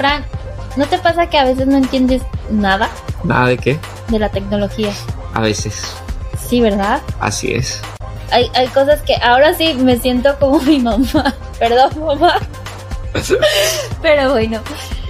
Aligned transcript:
Fran, 0.00 0.24
¿no 0.76 0.86
te 0.86 0.96
pasa 0.96 1.28
que 1.28 1.36
a 1.38 1.44
veces 1.44 1.66
no 1.66 1.76
entiendes 1.76 2.22
nada 2.48 2.88
¿Nada 3.22 3.48
de 3.48 3.58
qué? 3.58 3.78
de 4.08 4.18
la 4.18 4.30
tecnología? 4.30 4.90
A 5.34 5.40
veces. 5.42 5.82
Sí, 6.48 6.62
¿verdad? 6.62 7.02
Así 7.20 7.52
es. 7.52 7.82
Hay, 8.30 8.50
hay 8.54 8.66
cosas 8.68 9.02
que 9.02 9.16
ahora 9.16 9.52
sí 9.52 9.74
me 9.74 9.98
siento 9.98 10.38
como 10.38 10.58
mi 10.62 10.78
mamá. 10.78 11.34
Perdón, 11.58 11.90
mamá. 12.02 12.36
Pero 14.02 14.30
bueno, 14.30 14.60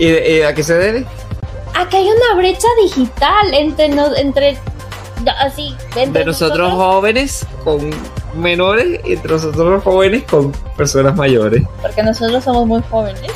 ¿Y, 0.00 0.08
y 0.08 0.42
a 0.42 0.52
qué 0.54 0.64
se 0.64 0.74
debe? 0.74 1.06
acá 1.74 1.96
hay 1.98 2.08
una 2.08 2.34
brecha 2.36 2.66
digital 2.82 3.54
entre 3.54 3.90
nos, 3.90 4.18
entre 4.18 4.58
así, 5.38 5.72
entre 5.94 6.20
De 6.22 6.26
nosotros 6.26 6.72
jóvenes 6.72 7.46
con 7.62 7.90
menores 8.34 9.00
y 9.04 9.12
entre 9.12 9.32
nosotros 9.34 9.84
jóvenes 9.84 10.24
con 10.24 10.50
personas 10.76 11.14
mayores. 11.14 11.62
porque 11.80 12.02
nosotros 12.02 12.42
somos 12.42 12.66
muy 12.66 12.82
jóvenes. 12.90 13.30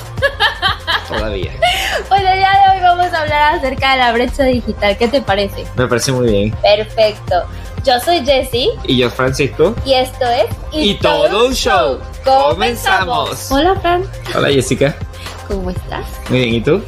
Todavía. 1.19 1.53
Bueno, 2.09 2.29
el 2.29 2.39
día 2.39 2.51
de 2.51 2.77
hoy 2.77 2.83
vamos 2.83 3.13
a 3.15 3.21
hablar 3.23 3.55
acerca 3.55 3.93
de 3.93 3.99
la 3.99 4.13
brecha 4.13 4.43
digital. 4.45 4.97
¿Qué 4.99 5.09
te 5.09 5.23
parece? 5.23 5.65
Me 5.77 5.87
parece 5.87 6.11
muy 6.13 6.29
bien. 6.31 6.51
Perfecto. 6.61 7.45
Yo 7.85 7.99
soy 8.01 8.25
Jessie 8.25 8.69
Y 8.87 8.97
yo, 8.97 9.11
Francisco. 9.11 9.75
y 9.85 9.95
esto 9.95 10.25
es 10.27 10.47
Y 10.73 10.95
todo 10.95 11.47
un 11.47 11.55
show. 11.55 12.01
Comenzamos. 12.25 13.51
Hola, 13.51 13.75
Fran. 13.81 14.05
Hola, 14.35 14.49
Jessica. 14.49 14.97
¿Cómo 15.49 15.71
estás? 15.71 16.07
Muy 16.31 16.39
bien, 16.41 16.55
¿y 16.55 16.61
tú? 16.61 16.83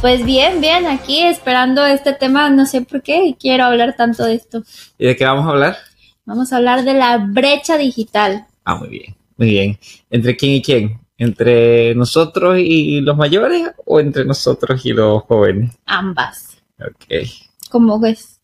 Pues 0.00 0.24
bien, 0.24 0.60
bien, 0.60 0.86
aquí 0.86 1.20
esperando 1.22 1.84
este 1.84 2.12
tema, 2.14 2.48
no 2.48 2.64
sé 2.64 2.80
por 2.82 3.02
qué 3.02 3.34
quiero 3.38 3.64
hablar 3.64 3.94
tanto 3.96 4.24
de 4.24 4.34
esto. 4.34 4.62
¿Y 4.98 5.06
de 5.06 5.16
qué 5.16 5.24
vamos 5.24 5.46
a 5.46 5.50
hablar? 5.50 5.76
Vamos 6.24 6.52
a 6.52 6.56
hablar 6.56 6.84
de 6.84 6.94
la 6.94 7.18
brecha 7.18 7.76
digital. 7.76 8.46
Ah, 8.64 8.76
muy 8.76 8.88
bien. 8.88 9.16
Muy 9.36 9.50
bien. 9.50 9.78
¿Entre 10.10 10.36
quién 10.36 10.52
y 10.52 10.62
quién? 10.62 10.99
¿Entre 11.20 11.94
nosotros 11.94 12.56
y 12.58 13.02
los 13.02 13.14
mayores 13.14 13.72
o 13.84 14.00
entre 14.00 14.24
nosotros 14.24 14.86
y 14.86 14.94
los 14.94 15.22
jóvenes? 15.24 15.76
Ambas. 15.84 16.56
Ok. 16.80 17.28
¿Cómo 17.68 18.00
ves? 18.00 18.40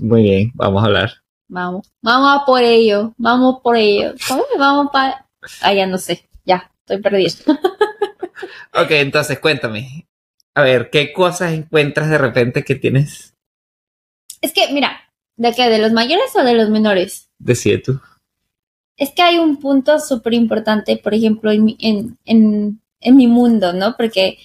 Muy 0.00 0.22
bien, 0.22 0.50
vamos 0.54 0.82
a 0.82 0.86
hablar. 0.86 1.10
Vamos, 1.48 1.92
vamos 2.00 2.40
a 2.40 2.46
por 2.46 2.62
ello, 2.62 3.12
vamos 3.18 3.60
por 3.62 3.76
ello. 3.76 4.14
¿Cómo? 4.26 4.42
Vamos 4.58 4.88
para... 4.90 5.28
Ah, 5.60 5.74
ya 5.74 5.86
no 5.86 5.98
sé, 5.98 6.26
ya, 6.46 6.72
estoy 6.80 7.02
perdida. 7.02 7.30
Ok, 8.76 8.90
entonces 8.90 9.38
cuéntame. 9.38 10.08
A 10.54 10.62
ver, 10.62 10.90
¿qué 10.90 11.12
cosas 11.12 11.52
encuentras 11.52 12.10
de 12.10 12.18
repente 12.18 12.64
que 12.64 12.74
tienes? 12.74 13.36
Es 14.40 14.52
que, 14.52 14.72
mira, 14.72 14.98
¿de 15.36 15.54
qué? 15.54 15.70
¿De 15.70 15.78
los 15.78 15.92
mayores 15.92 16.34
o 16.34 16.42
de 16.42 16.54
los 16.54 16.70
menores? 16.70 17.30
Decide 17.38 17.78
tú. 17.78 18.00
Es 18.96 19.12
que 19.12 19.22
hay 19.22 19.38
un 19.38 19.56
punto 19.58 19.98
súper 19.98 20.34
importante, 20.34 20.96
por 20.96 21.14
ejemplo, 21.14 21.50
en, 21.50 21.64
mi- 21.64 21.76
en, 21.80 22.18
en, 22.24 22.80
en 23.00 23.16
mi 23.16 23.26
mundo, 23.26 23.72
¿no? 23.72 23.96
Porque, 23.96 24.38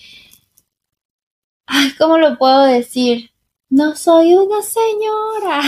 ay, 1.68 1.92
¿cómo 1.98 2.18
lo 2.18 2.38
puedo 2.38 2.64
decir? 2.64 3.32
No 3.70 3.96
soy 3.96 4.34
una 4.34 4.62
señora, 4.64 5.62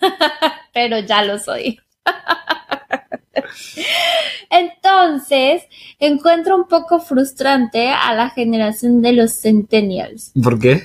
pero 0.72 1.00
ya 1.00 1.24
lo 1.24 1.38
soy. 1.38 1.80
Entonces, 4.50 5.62
encuentro 5.98 6.56
un 6.56 6.68
poco 6.68 7.00
frustrante 7.00 7.90
a 7.90 8.14
la 8.14 8.30
generación 8.30 9.02
de 9.02 9.12
los 9.12 9.32
centennials. 9.40 10.32
¿Por 10.42 10.58
qué? 10.58 10.82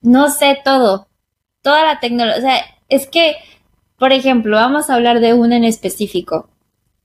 No 0.00 0.30
sé 0.30 0.58
todo, 0.64 1.08
toda 1.62 1.84
la 1.84 2.00
tecnología. 2.00 2.38
O 2.38 2.42
sea, 2.42 2.56
es 2.88 3.06
que, 3.06 3.36
por 3.98 4.12
ejemplo, 4.12 4.56
vamos 4.56 4.90
a 4.90 4.94
hablar 4.94 5.20
de 5.20 5.32
una 5.32 5.56
en 5.56 5.64
específico, 5.64 6.48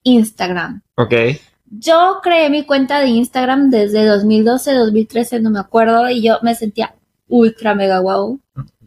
Instagram. 0.03 0.81
Ok. 0.95 1.14
Yo 1.72 2.19
creé 2.23 2.50
mi 2.50 2.66
cuenta 2.66 3.00
de 3.00 3.08
Instagram 3.08 3.69
desde 3.69 4.05
2012, 4.05 4.73
2013, 4.73 5.39
no 5.39 5.52
me 5.52 5.59
acuerdo, 5.59 6.09
y 6.09 6.23
yo 6.23 6.39
me 6.42 6.55
sentía 6.55 6.95
ultra 7.28 7.75
mega 7.75 7.99
wow, 7.99 8.42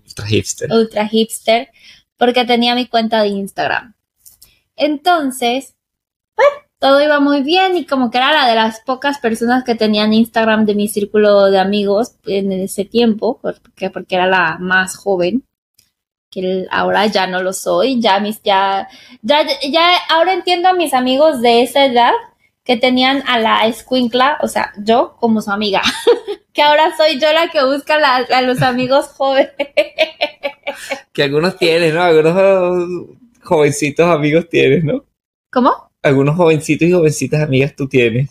Ultra 0.05 0.27
hipster. 0.27 0.73
ultra 0.73 1.07
hipster, 1.07 1.69
porque 2.17 2.45
tenía 2.45 2.75
mi 2.75 2.87
cuenta 2.87 3.23
de 3.23 3.29
Instagram. 3.29 3.95
Entonces, 4.75 5.77
bueno, 6.35 6.51
todo 6.81 7.01
iba 7.01 7.21
muy 7.21 7.43
bien 7.43 7.77
y 7.77 7.87
como 7.87 8.11
que 8.11 8.19
era 8.19 8.33
la 8.33 8.49
de 8.49 8.57
las 8.57 8.81
pocas 8.81 9.19
personas 9.19 9.63
que 9.63 9.77
tenían 9.77 10.13
Instagram 10.13 10.65
de 10.67 10.75
mi 10.75 10.89
círculo 10.89 11.45
de 11.51 11.61
amigos 11.61 12.17
en 12.27 12.51
ese 12.51 12.85
tiempo, 12.85 13.39
porque, 13.41 13.91
porque 13.91 14.17
era 14.17 14.27
la 14.27 14.59
más 14.59 14.97
joven, 14.97 15.45
que 16.33 16.67
ahora 16.71 17.07
ya 17.07 17.27
no 17.29 17.43
lo 17.43 17.53
soy, 17.53 18.01
ya 18.01 18.19
mis, 18.19 18.43
ya, 18.43 18.89
ya, 19.21 19.47
ya, 19.71 19.85
ahora 20.09 20.33
entiendo 20.33 20.69
a 20.71 20.73
mis 20.73 20.95
amigos 20.95 21.41
de 21.43 21.63
esa 21.63 21.85
edad 21.85 22.11
que 22.65 22.77
tenían 22.77 23.23
a 23.27 23.39
la 23.39 23.67
escuincla, 23.67 24.39
o 24.41 24.49
sea, 24.49 24.73
yo 24.79 25.15
como 25.21 25.43
su 25.43 25.51
amiga, 25.51 25.83
que 26.55 26.63
ahora 26.63 26.97
soy 26.97 27.21
yo 27.21 27.33
la 27.33 27.49
que 27.49 27.63
busca 27.65 27.99
la- 27.99 28.17
a 28.17 28.43
los 28.43 28.63
amigos 28.63 29.07
jóvenes. 29.17 29.53
Que 31.13 31.23
algunos 31.25 31.57
tienes, 31.59 31.93
¿no? 31.93 32.03
Algunos 32.03 32.35
jovencitos 33.43 34.07
amigos 34.09 34.49
tienes, 34.49 34.85
¿no? 34.85 35.05
¿Cómo? 35.51 35.71
Algunos 36.03 36.37
jovencitos 36.37 36.89
y 36.89 36.93
jovencitas 36.93 37.43
amigas 37.43 37.75
tú 37.77 37.87
tienes. 37.89 38.31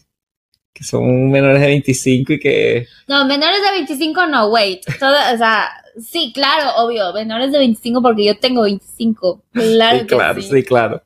Que 0.74 0.84
son 0.84 1.30
menores 1.30 1.62
de 1.62 1.68
25 1.68 2.34
y 2.34 2.40
que... 2.40 2.88
No, 3.08 3.26
menores 3.26 3.62
de 3.62 3.72
25 3.72 4.28
no, 4.28 4.48
wait. 4.48 4.82
Todo, 5.00 5.16
o 5.34 5.38
sea, 5.38 5.70
sí, 6.00 6.32
claro, 6.34 6.84
obvio, 6.84 7.14
menores 7.14 7.52
de 7.52 7.60
25 7.60 8.02
porque 8.02 8.26
yo 8.26 8.38
tengo 8.38 8.64
25. 8.64 9.44
Claro 9.52 10.00
sí, 10.00 10.06
que 10.06 10.16
claro, 10.16 10.42
sí. 10.42 10.50
sí, 10.50 10.64
claro. 10.64 11.04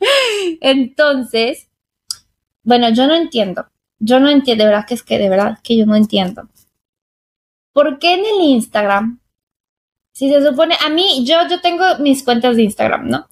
Entonces, 0.60 1.68
bueno, 2.62 2.90
yo 2.90 3.06
no 3.06 3.14
entiendo. 3.14 3.66
Yo 3.98 4.18
no 4.18 4.28
entiendo, 4.28 4.64
de 4.64 4.70
verdad 4.70 4.86
que 4.86 4.94
es 4.94 5.02
que 5.02 5.18
de 5.18 5.28
verdad 5.28 5.58
que 5.62 5.76
yo 5.76 5.86
no 5.86 5.94
entiendo. 5.94 6.48
¿Por 7.72 7.98
qué 7.98 8.14
en 8.14 8.20
el 8.20 8.40
Instagram? 8.40 9.20
Si 10.12 10.28
se 10.28 10.44
supone, 10.44 10.76
a 10.84 10.90
mí, 10.90 11.24
yo, 11.24 11.36
yo 11.48 11.60
tengo 11.60 11.84
mis 12.00 12.22
cuentas 12.22 12.56
de 12.56 12.64
Instagram, 12.64 13.08
¿no? 13.08 13.28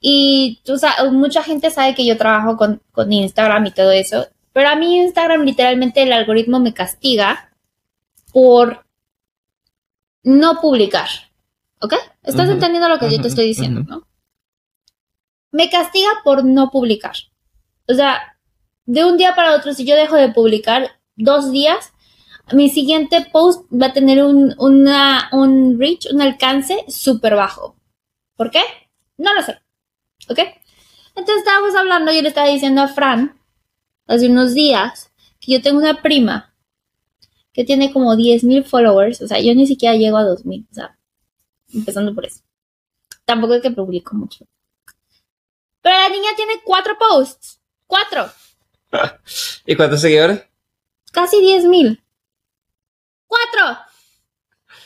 Y 0.00 0.60
tú 0.64 0.76
sabes, 0.76 1.12
mucha 1.12 1.42
gente 1.42 1.70
sabe 1.70 1.94
que 1.94 2.04
yo 2.04 2.16
trabajo 2.16 2.56
con, 2.56 2.82
con 2.92 3.12
Instagram 3.12 3.66
y 3.66 3.70
todo 3.70 3.90
eso, 3.92 4.26
pero 4.54 4.68
a 4.68 4.76
mí 4.76 4.98
Instagram 4.98 5.42
literalmente 5.42 6.00
el 6.00 6.12
algoritmo 6.12 6.60
me 6.60 6.72
castiga 6.72 7.52
por 8.32 8.86
no 10.22 10.60
publicar. 10.60 11.08
¿Ok? 11.80 11.94
¿Estás 12.22 12.48
entendiendo 12.48 12.88
lo 12.88 13.00
que 13.00 13.10
yo 13.10 13.20
te 13.20 13.26
estoy 13.28 13.46
diciendo, 13.46 13.82
no? 13.82 14.06
Me 15.50 15.68
castiga 15.68 16.08
por 16.22 16.44
no 16.44 16.70
publicar. 16.70 17.16
O 17.88 17.94
sea, 17.94 18.38
de 18.86 19.04
un 19.04 19.16
día 19.16 19.34
para 19.34 19.56
otro, 19.56 19.74
si 19.74 19.84
yo 19.84 19.96
dejo 19.96 20.14
de 20.14 20.30
publicar 20.30 21.00
dos 21.16 21.50
días, 21.50 21.92
mi 22.52 22.70
siguiente 22.70 23.26
post 23.32 23.66
va 23.72 23.86
a 23.86 23.92
tener 23.92 24.22
un, 24.22 24.54
una, 24.58 25.30
un 25.32 25.80
reach, 25.80 26.06
un 26.12 26.22
alcance 26.22 26.84
súper 26.86 27.34
bajo. 27.34 27.74
¿Por 28.36 28.52
qué? 28.52 28.62
No 29.18 29.34
lo 29.34 29.42
sé. 29.42 29.60
¿Ok? 30.30 30.38
Entonces 31.16 31.38
estábamos 31.38 31.74
hablando, 31.74 32.12
yo 32.12 32.22
le 32.22 32.28
estaba 32.28 32.46
diciendo 32.46 32.82
a 32.82 32.88
Fran 32.88 33.36
hace 34.06 34.28
unos 34.28 34.54
días 34.54 35.12
que 35.40 35.52
yo 35.52 35.62
tengo 35.62 35.78
una 35.78 36.02
prima 36.02 36.54
que 37.52 37.64
tiene 37.64 37.92
como 37.92 38.14
10.000 38.14 38.64
followers. 38.64 39.22
O 39.22 39.28
sea, 39.28 39.40
yo 39.40 39.54
ni 39.54 39.66
siquiera 39.66 39.94
llego 39.96 40.16
a 40.16 40.24
2.000. 40.24 40.66
O 40.70 40.74
sea, 40.74 40.98
empezando 41.72 42.14
por 42.14 42.26
eso. 42.26 42.42
Tampoco 43.24 43.54
es 43.54 43.62
que 43.62 43.70
publico 43.70 44.14
mucho. 44.16 44.44
Pero 45.82 45.96
la 45.96 46.08
niña 46.08 46.30
tiene 46.36 46.54
cuatro 46.64 46.96
posts. 46.98 47.60
Cuatro. 47.86 48.30
¿Y 49.66 49.76
cuántos 49.76 50.00
seguidores? 50.00 50.44
Casi 51.12 51.36
10.000. 51.36 52.00
¡Cuatro! 53.26 53.78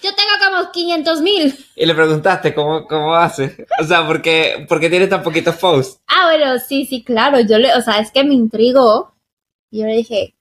Yo 0.03 0.11
tengo 0.15 0.31
como 0.45 0.71
500 0.71 1.21
mil. 1.23 1.67
Y 1.75 1.85
le 1.85 1.95
preguntaste 1.95 2.55
cómo, 2.55 2.87
cómo 2.87 3.15
hace. 3.15 3.67
O 3.81 3.85
sea, 3.85 4.07
¿por 4.07 4.23
qué, 4.23 4.65
por 4.69 4.79
qué 4.79 4.89
tiene 4.89 5.09
tan 5.09 5.23
poquitos 5.23 5.57
posts? 5.57 6.01
Ah, 6.07 6.27
bueno, 6.27 6.59
sí, 6.61 6.87
sí, 6.87 7.03
claro. 7.03 7.41
Yo 7.41 7.59
le, 7.59 7.75
o 7.75 7.81
sea, 7.81 7.99
es 7.99 8.13
que 8.13 8.23
me 8.25 8.35
intrigó. 8.35 9.15
Y 9.71 9.81
yo 9.81 9.87
le 9.87 9.97
dije, 9.97 10.35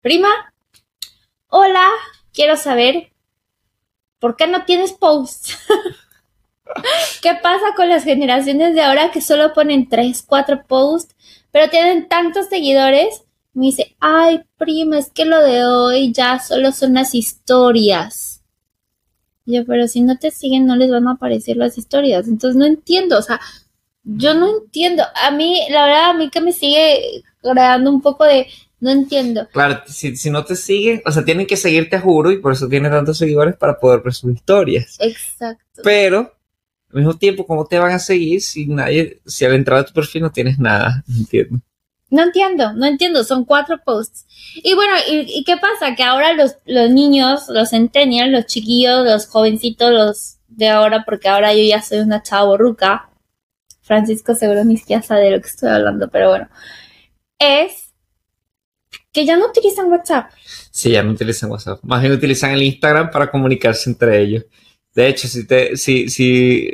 prima, 0.00 0.28
hola, 1.48 1.86
quiero 2.32 2.56
saber 2.56 3.12
por 4.18 4.36
qué 4.36 4.46
no 4.46 4.64
tienes 4.64 4.92
posts. 4.92 5.58
¿Qué 7.22 7.34
pasa 7.42 7.74
con 7.76 7.88
las 7.88 8.04
generaciones 8.04 8.74
de 8.74 8.82
ahora 8.82 9.10
que 9.10 9.20
solo 9.20 9.52
ponen 9.52 9.88
tres, 9.88 10.22
cuatro 10.26 10.64
posts, 10.66 11.14
pero 11.50 11.70
tienen 11.70 12.08
tantos 12.08 12.48
seguidores? 12.48 13.24
Me 13.54 13.66
dice, 13.66 13.96
ay, 14.00 14.42
prima, 14.56 14.98
es 14.98 15.10
que 15.10 15.24
lo 15.24 15.40
de 15.40 15.64
hoy 15.64 16.12
ya 16.12 16.38
solo 16.38 16.72
son 16.72 16.94
las 16.94 17.14
historias. 17.14 18.42
Y 19.46 19.56
yo, 19.56 19.64
pero 19.64 19.88
si 19.88 20.02
no 20.02 20.18
te 20.18 20.30
siguen, 20.30 20.66
no 20.66 20.76
les 20.76 20.90
van 20.90 21.08
a 21.08 21.12
aparecer 21.12 21.56
las 21.56 21.78
historias. 21.78 22.28
Entonces 22.28 22.56
no 22.56 22.66
entiendo, 22.66 23.18
o 23.18 23.22
sea, 23.22 23.40
yo 24.16 24.34
no 24.34 24.48
entiendo. 24.48 25.04
A 25.22 25.30
mí, 25.30 25.60
la 25.70 25.84
verdad, 25.84 26.10
a 26.10 26.14
mí 26.14 26.30
que 26.30 26.40
me 26.40 26.52
sigue 26.52 27.22
creando 27.42 27.90
un 27.90 28.00
poco 28.00 28.24
de, 28.24 28.46
no 28.80 28.90
entiendo. 28.90 29.46
Claro, 29.52 29.82
si, 29.86 30.16
si 30.16 30.30
no 30.30 30.44
te 30.44 30.56
siguen, 30.56 31.02
o 31.04 31.12
sea, 31.12 31.24
tienen 31.24 31.46
que 31.46 31.56
seguirte 31.56 31.96
a 31.96 32.00
juro 32.00 32.30
y 32.30 32.38
por 32.38 32.52
eso 32.52 32.68
tiene 32.68 32.88
tantos 32.88 33.18
seguidores 33.18 33.56
para 33.56 33.78
poder 33.78 34.00
ver 34.00 34.14
sus 34.14 34.32
historias. 34.32 34.96
Exacto. 35.00 35.82
Pero, 35.84 36.32
al 36.90 36.96
mismo 36.96 37.14
tiempo, 37.18 37.46
¿cómo 37.46 37.66
te 37.66 37.78
van 37.78 37.92
a 37.92 37.98
seguir 37.98 38.40
si 38.40 38.66
nadie, 38.66 39.20
si 39.26 39.44
al 39.44 39.54
entrar 39.54 39.80
a 39.80 39.84
tu 39.84 39.92
perfil 39.92 40.22
no 40.22 40.32
tienes 40.32 40.58
nada? 40.58 41.04
No 41.06 41.18
entiendo. 41.18 41.60
No 42.10 42.22
entiendo, 42.22 42.72
no 42.72 42.86
entiendo, 42.86 43.22
son 43.22 43.44
cuatro 43.44 43.78
posts. 43.84 44.26
Y 44.54 44.72
bueno, 44.74 44.94
¿y, 45.10 45.40
y 45.40 45.44
qué 45.44 45.58
pasa? 45.58 45.94
Que 45.94 46.02
ahora 46.02 46.32
los, 46.32 46.56
los 46.64 46.88
niños, 46.90 47.42
los 47.48 47.68
centennials, 47.68 48.32
los 48.32 48.46
chiquillos, 48.46 49.04
los 49.04 49.26
jovencitos, 49.26 49.92
los 49.92 50.38
de 50.48 50.68
ahora, 50.68 51.04
porque 51.04 51.28
ahora 51.28 51.52
yo 51.52 51.62
ya 51.62 51.82
soy 51.82 51.98
una 51.98 52.22
chava 52.22 52.46
borruca. 52.46 53.07
Francisco 53.88 54.34
seguro 54.34 54.64
ni 54.64 54.76
siquiera 54.76 55.02
sabe 55.02 55.24
de 55.24 55.30
lo 55.32 55.40
que 55.40 55.48
estoy 55.48 55.70
hablando, 55.70 56.08
pero 56.08 56.28
bueno. 56.28 56.48
Es 57.38 57.92
que 59.12 59.24
ya 59.24 59.36
no 59.36 59.46
utilizan 59.46 59.90
WhatsApp. 59.90 60.30
Sí, 60.70 60.92
ya 60.92 61.02
no 61.02 61.12
utilizan 61.12 61.50
WhatsApp. 61.50 61.80
Más 61.82 62.02
bien 62.02 62.12
utilizan 62.12 62.52
el 62.52 62.62
Instagram 62.62 63.10
para 63.10 63.30
comunicarse 63.30 63.90
entre 63.90 64.20
ellos. 64.20 64.44
De 64.94 65.08
hecho, 65.08 65.26
si 65.26 65.46
te, 65.46 65.76
si, 65.76 66.08
si 66.08 66.70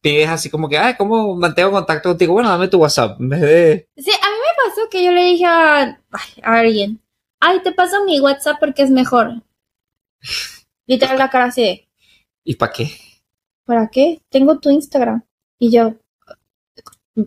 pides 0.00 0.28
así 0.28 0.50
como 0.50 0.68
que, 0.68 0.76
ay, 0.76 0.94
¿cómo 0.98 1.34
mantengo 1.36 1.70
contacto 1.70 2.10
contigo? 2.10 2.34
Bueno, 2.34 2.48
dame 2.48 2.68
tu 2.68 2.78
WhatsApp. 2.78 3.20
En 3.20 3.28
vez 3.28 3.40
de. 3.40 3.88
Sí, 3.96 4.10
a 4.10 4.30
mí 4.30 4.36
me 4.36 4.68
pasó 4.68 4.88
que 4.90 5.04
yo 5.04 5.12
le 5.12 5.24
dije 5.24 5.46
a, 5.46 5.98
alguien, 6.42 7.00
ay, 7.38 7.62
te 7.62 7.72
paso 7.72 8.04
mi 8.04 8.20
WhatsApp 8.20 8.58
porque 8.58 8.82
es 8.82 8.90
mejor. 8.90 9.42
Literal 10.86 11.16
la 11.18 11.30
cara 11.30 11.46
así 11.46 11.62
de, 11.62 11.88
¿Y 12.44 12.56
para 12.56 12.72
qué? 12.72 12.90
¿para 13.70 13.88
qué? 13.88 14.20
Tengo 14.30 14.58
tu 14.58 14.68
Instagram. 14.70 15.22
Y 15.58 15.70
yo, 15.70 15.94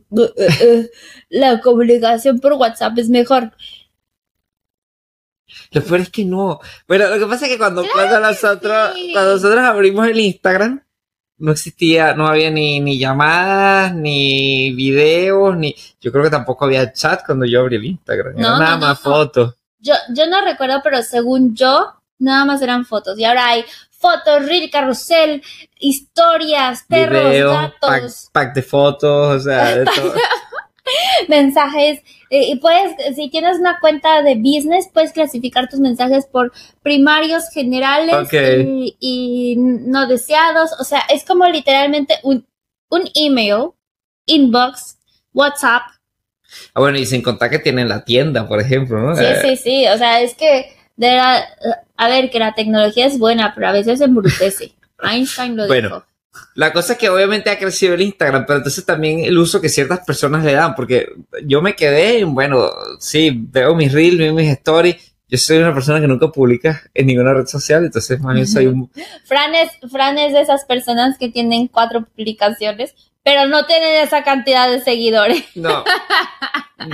la 1.30 1.60
comunicación 1.62 2.40
por 2.40 2.54
WhatsApp 2.54 2.98
es 2.98 3.10
mejor. 3.10 3.52
Lo 5.72 5.84
peor 5.84 6.00
es 6.02 6.10
que 6.10 6.26
no. 6.26 6.60
Bueno, 6.88 7.10
lo 7.10 7.20
que 7.20 7.26
pasa 7.26 7.46
es 7.46 7.52
que 7.52 7.58
cuando, 7.58 7.82
Claro 7.82 7.96
cuando 7.96 8.20
nosotros, 8.20 8.92
sí. 8.96 9.12
cuando 9.14 9.34
nosotros 9.34 9.60
abrimos 9.60 10.08
el 10.08 10.20
Instagram, 10.20 10.84
no 11.38 11.52
existía, 11.52 12.14
no 12.14 12.28
había 12.28 12.52
ni, 12.52 12.80
ni 12.80 12.98
llamadas, 12.98 13.94
ni 13.94 14.74
videos, 14.74 15.58
ni. 15.58 15.76
Yo 16.00 16.12
creo 16.12 16.24
que 16.24 16.30
tampoco 16.30 16.66
había 16.66 16.94
chat 16.94 17.26
cuando 17.26 17.46
yo 17.46 17.62
abrí 17.62 17.76
el 17.76 17.86
Instagram. 17.86 18.38
Era 18.38 18.50
nada 18.50 18.66
no, 18.66 18.72
no, 18.72 18.88
más 18.88 19.00
fotos. 19.00 19.56
Yo, 19.80 19.94
yo 20.16 20.28
no 20.28 20.44
recuerdo, 20.44 20.80
pero 20.84 21.02
según 21.04 21.56
yo, 21.56 22.02
nada 22.24 22.46
más 22.46 22.62
eran 22.62 22.86
fotos. 22.86 23.18
Y 23.20 23.26
ahora 23.26 23.48
hay 23.48 23.66
fotos, 23.92 24.46
reel, 24.46 24.70
carrusel, 24.72 25.42
historias, 25.80 26.84
perros, 26.90 27.30
Videos, 27.30 27.56
pack, 27.56 27.74
gatos, 27.82 28.30
pack 28.32 28.54
de 28.56 28.62
fotos, 28.64 29.36
o 29.38 29.40
sea, 29.40 29.78
de 29.78 29.86
todo. 29.96 30.14
mensajes. 31.28 32.00
eh, 32.30 32.46
y 32.50 32.56
puedes, 32.58 33.16
si 33.16 33.30
tienes 33.30 33.60
una 33.60 33.80
cuenta 33.80 34.22
de 34.22 34.36
business, 34.36 34.90
puedes 34.94 35.12
clasificar 35.14 35.70
tus 35.70 35.80
mensajes 35.80 36.26
por 36.26 36.52
primarios, 36.82 37.50
generales 37.54 38.16
y 39.00 39.56
no 39.58 40.08
deseados. 40.08 40.72
O 40.80 40.84
sea, 40.84 41.00
es 41.10 41.24
como 41.26 41.46
literalmente 41.48 42.16
un, 42.24 42.46
un 42.90 43.04
email, 43.16 43.70
inbox, 44.26 44.98
WhatsApp. 45.34 45.84
Ah, 46.76 46.82
bueno, 46.82 46.98
y 47.00 47.06
sin 47.06 47.22
contar 47.24 47.50
que 47.50 47.60
tienen 47.60 47.90
la 47.90 48.04
tienda, 48.06 48.48
por 48.48 48.60
ejemplo, 48.60 49.00
¿no? 49.00 49.16
Sí, 49.16 49.24
Eh, 49.24 49.38
sí, 49.42 49.58
sí. 49.58 49.88
O 49.88 49.98
sea, 49.98 50.22
es 50.22 50.36
que, 50.36 50.72
de 50.96 51.08
verdad, 51.08 51.44
a 51.98 52.10
ver, 52.10 52.30
que 52.30 52.40
la 52.40 52.54
tecnología 52.54 53.06
es 53.06 53.18
buena, 53.18 53.54
pero 53.56 53.68
a 53.68 53.72
veces 53.72 54.02
embrutece. 54.02 54.74
Einstein 55.02 55.58
lo 55.58 55.68
Bueno, 55.68 55.90
dijo. 55.90 56.06
La 56.56 56.74
cosa 56.74 56.94
es 56.94 57.00
que 57.00 57.10
obviamente 57.10 57.50
ha 57.50 57.60
crecido 57.60 57.94
el 57.94 58.02
Instagram, 58.02 58.46
pero 58.48 58.58
entonces 58.58 58.84
también 58.86 59.20
el 59.20 59.38
uso 59.38 59.62
que 59.62 59.70
ciertas 59.70 60.00
personas 60.00 60.44
le 60.44 60.54
dan, 60.54 60.74
porque 60.74 61.10
yo 61.46 61.62
me 61.62 61.76
quedé 61.76 62.20
en, 62.20 62.34
bueno, 62.34 62.70
sí, 63.00 63.32
veo 63.52 63.76
mis 63.76 63.92
reels, 63.92 64.18
veo 64.18 64.34
mis 64.34 64.50
stories. 64.50 65.14
Yo 65.28 65.38
soy 65.38 65.58
una 65.60 65.74
persona 65.74 66.00
que 66.00 66.08
nunca 66.08 66.28
publica 66.30 66.82
en 66.94 67.08
ninguna 67.08 67.34
red 67.34 67.46
social, 67.46 67.86
entonces 67.86 68.20
más 68.20 68.36
bien 68.36 68.48
soy 68.48 68.68
un... 68.68 68.90
Fran 69.26 69.54
es, 69.56 69.72
Fran 69.92 70.18
es 70.18 70.34
de 70.34 70.42
esas 70.42 70.66
personas 70.66 71.18
que 71.18 71.30
tienen 71.30 71.68
cuatro 71.68 72.04
publicaciones, 72.06 72.94
pero 73.24 73.48
no 73.48 73.66
tienen 73.66 74.02
esa 74.04 74.24
cantidad 74.24 74.70
de 74.70 74.82
seguidores. 74.82 75.44
No. 75.56 75.84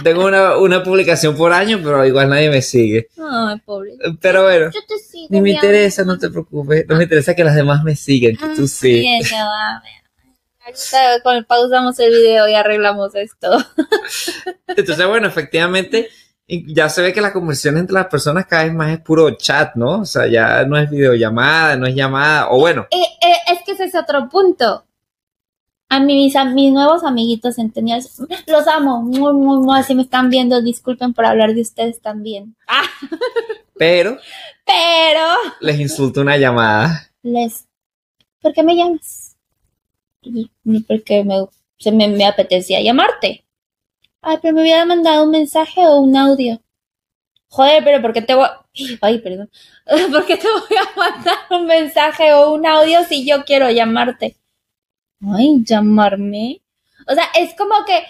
Tengo 0.04 0.26
una, 0.26 0.58
una 0.58 0.84
publicación 0.84 1.36
por 1.36 1.52
año, 1.52 1.80
pero 1.84 2.06
igual 2.06 2.30
nadie 2.30 2.50
me 2.52 2.62
sigue. 2.62 3.08
Ay, 3.18 3.58
pobre. 3.66 3.94
Pero 4.22 4.44
bueno, 4.44 4.70
Yo 4.72 4.80
te 4.88 4.98
sigo. 5.00 5.28
ni 5.32 5.42
me 5.42 5.50
interesa, 5.52 6.04
no 6.04 6.20
te 6.20 6.30
preocupes. 6.30 6.86
No 6.88 6.96
me 6.96 7.04
interesa 7.04 7.36
que 7.36 7.44
las 7.44 7.56
demás 7.56 7.84
me 7.84 7.96
sigan, 7.96 8.36
que 8.36 8.56
tú 8.56 8.68
sí. 8.68 9.00
Bien, 9.00 9.24
ya 9.24 9.46
va. 9.46 9.82
Ahorita 10.66 11.24
con- 11.24 11.44
pausamos 11.46 11.98
el 12.00 12.12
video 12.12 12.48
y 12.48 12.54
arreglamos 12.54 13.16
esto. 13.16 13.58
Entonces, 14.68 15.08
bueno, 15.08 15.28
efectivamente, 15.28 16.10
ya 16.48 16.90
se 16.90 17.02
ve 17.02 17.12
que 17.14 17.22
la 17.22 17.34
conversación 17.34 17.78
entre 17.78 17.96
las 17.96 18.08
personas 18.08 18.46
cada 18.46 18.66
vez 18.66 18.74
más 18.74 18.92
es 18.92 19.00
puro 19.00 19.32
chat, 19.38 19.76
¿no? 19.76 20.02
O 20.02 20.06
sea, 20.06 20.28
ya 20.28 20.64
no 20.66 20.78
es 20.78 20.90
videollamada, 20.90 21.76
no 21.76 21.88
es 21.88 21.96
llamada, 21.96 22.50
o 22.52 22.60
bueno, 22.60 22.86
Eh, 22.92 22.98
eh, 23.28 23.36
es 23.54 23.60
que 23.66 23.72
ese 23.72 23.86
es 23.86 23.96
otro 23.96 24.30
punto. 24.30 24.86
A 25.90 26.00
mis, 26.00 26.36
a 26.36 26.46
mis 26.46 26.72
nuevos 26.72 27.04
amiguitos 27.04 27.56
centennials, 27.56 28.22
los 28.48 28.68
amo. 28.68 29.02
Muy, 29.02 29.34
muy, 29.34 29.58
muy. 29.58 29.84
Si 29.84 29.96
me 29.96 30.04
están 30.04 30.30
viendo, 30.30 30.62
disculpen 30.62 31.14
por 31.14 31.26
hablar 31.26 31.54
de 31.54 31.62
ustedes 31.62 32.00
también. 32.00 32.56
Ah, 32.68 32.84
pero 33.78 34.18
pero 34.66 35.26
les 35.62 35.80
insulta 35.80 36.22
una 36.22 36.38
llamada. 36.38 37.12
les. 37.24 37.68
¿Por 38.42 38.54
qué 38.54 38.64
me 38.64 38.76
llamas? 38.76 39.36
Porque 40.88 41.24
me, 41.24 41.46
se 41.78 41.92
me, 41.92 42.08
me 42.08 42.26
apetecía 42.26 42.82
llamarte. 42.82 43.46
Ay, 44.22 44.38
pero 44.42 44.54
me 44.54 44.62
hubiera 44.62 44.86
mandado 44.86 45.24
un 45.24 45.32
mensaje 45.32 45.86
o 45.88 46.00
un 46.00 46.16
audio. 46.16 46.62
Joder, 47.48 47.84
pero 47.84 48.02
¿por 48.02 48.14
qué 48.14 48.22
te 48.22 48.36
voy 48.36 48.46
a... 48.46 48.66
Ay, 49.02 49.20
perdón. 49.20 49.50
¿Por 50.12 50.26
qué 50.26 50.38
te 50.38 50.48
voy 50.48 50.78
a 50.78 50.98
mandar 50.98 51.38
un 51.50 51.66
mensaje 51.66 52.32
o 52.34 52.54
un 52.54 52.66
audio 52.66 53.04
si 53.06 53.26
yo 53.28 53.44
quiero 53.44 53.72
llamarte? 53.72 54.38
Ay, 55.22 55.64
llamarme. 55.64 56.62
O 57.08 57.14
sea, 57.14 57.26
es 57.36 57.56
como 57.56 57.74
que 57.86 58.04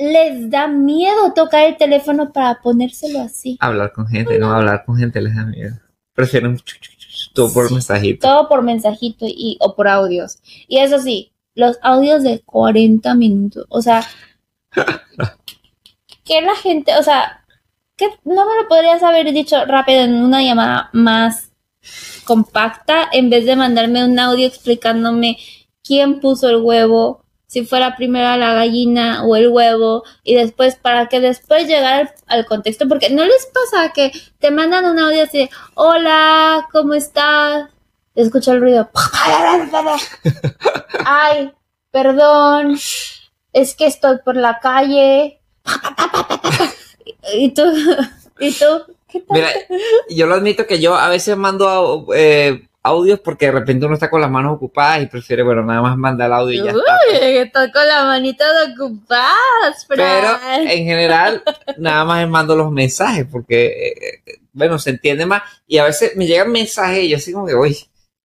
les 0.00 0.50
da 0.50 0.66
miedo 0.66 1.32
tocar 1.34 1.64
el 1.64 1.76
teléfono 1.76 2.32
para 2.32 2.60
ponérselo 2.60 3.20
así. 3.20 3.58
Hablar 3.60 3.92
con 3.92 4.06
gente, 4.06 4.38
no 4.38 4.52
hablar 4.52 4.84
con 4.84 4.96
gente 4.96 5.20
les 5.20 5.36
da 5.36 5.44
miedo. 5.44 5.76
Prefieren 6.14 6.58
todo 7.34 7.52
por 7.52 7.70
mensajito. 7.70 8.26
Todo 8.26 8.48
por 8.48 8.62
mensajito 8.62 9.26
y, 9.28 9.58
o 9.60 9.74
por 9.74 9.88
audios. 9.88 10.38
Y 10.68 10.78
eso 10.78 10.98
sí, 10.98 11.32
los 11.54 11.78
audios 11.82 12.22
de 12.22 12.40
40 12.40 13.14
minutos. 13.14 13.66
O 13.68 13.82
sea, 13.82 14.02
que 16.24 16.40
la 16.40 16.54
gente, 16.56 16.96
o 16.98 17.02
sea, 17.02 17.44
que 17.96 18.06
no 18.24 18.46
me 18.46 18.62
lo 18.62 18.68
podrías 18.68 19.02
haber 19.02 19.32
dicho 19.32 19.64
rápido 19.66 20.00
en 20.00 20.14
una 20.14 20.42
llamada 20.42 20.88
más 20.92 21.52
compacta 22.24 23.08
en 23.12 23.30
vez 23.30 23.44
de 23.46 23.56
mandarme 23.56 24.04
un 24.04 24.18
audio 24.18 24.46
explicándome 24.46 25.38
quién 25.90 26.20
puso 26.20 26.48
el 26.48 26.58
huevo, 26.58 27.24
si 27.48 27.66
fuera 27.66 27.96
primero 27.96 28.36
la 28.36 28.54
gallina 28.54 29.24
o 29.24 29.34
el 29.34 29.48
huevo, 29.48 30.04
y 30.22 30.36
después 30.36 30.76
para 30.76 31.08
que 31.08 31.18
después 31.18 31.66
llegar 31.66 31.94
al, 31.94 32.10
al 32.28 32.46
contexto, 32.46 32.86
porque 32.86 33.10
no 33.10 33.24
les 33.24 33.46
pasa 33.46 33.92
que 33.92 34.12
te 34.38 34.52
mandan 34.52 34.84
un 34.84 35.00
audio 35.00 35.24
así 35.24 35.38
de, 35.38 35.50
hola, 35.74 36.68
¿cómo 36.70 36.94
estás? 36.94 37.68
Escucho 38.14 38.52
el 38.52 38.60
ruido. 38.60 38.88
Ay, 41.04 41.52
perdón, 41.90 42.78
es 43.52 43.74
que 43.74 43.86
estoy 43.86 44.18
por 44.24 44.36
la 44.36 44.58
calle. 44.60 45.40
Y 47.34 47.52
tú, 47.52 47.62
y 48.38 48.52
tú, 48.52 48.64
¿qué 49.08 49.20
tal? 49.20 49.36
Mira, 49.36 49.48
yo 50.08 50.26
lo 50.26 50.34
admito 50.36 50.66
que 50.66 50.80
yo 50.80 50.94
a 50.94 51.08
veces 51.08 51.36
mando 51.36 51.68
au- 51.68 52.06
eh, 52.14 52.68
audios 52.82 53.20
porque 53.20 53.46
de 53.46 53.52
repente 53.52 53.86
uno 53.86 53.94
está 53.94 54.08
con 54.08 54.20
las 54.20 54.30
manos 54.30 54.54
ocupadas 54.54 55.02
y 55.02 55.06
prefiere, 55.06 55.42
bueno, 55.42 55.62
nada 55.64 55.82
más 55.82 55.96
mandar 55.96 56.28
el 56.28 56.32
audio 56.32 56.62
y 56.62 56.64
ya 56.64 56.70
está. 56.70 56.98
Uy, 57.10 57.36
estoy 57.38 57.70
con 57.70 57.86
la 57.86 58.04
manita 58.04 58.44
de 58.52 58.72
ocupadas, 58.72 59.86
Pero 59.88 60.02
Fran. 60.02 60.66
en 60.66 60.84
general, 60.84 61.42
nada 61.78 62.04
más 62.04 62.28
mando 62.28 62.56
los 62.56 62.72
mensajes 62.72 63.26
porque, 63.30 63.66
eh, 63.66 64.38
bueno, 64.52 64.78
se 64.78 64.90
entiende 64.90 65.26
más. 65.26 65.42
Y 65.66 65.78
a 65.78 65.84
veces 65.84 66.16
me 66.16 66.26
llegan 66.26 66.50
mensajes 66.50 67.04
y 67.04 67.10
yo 67.10 67.16
así 67.16 67.32
como 67.32 67.46
que, 67.46 67.54
uy, 67.54 67.76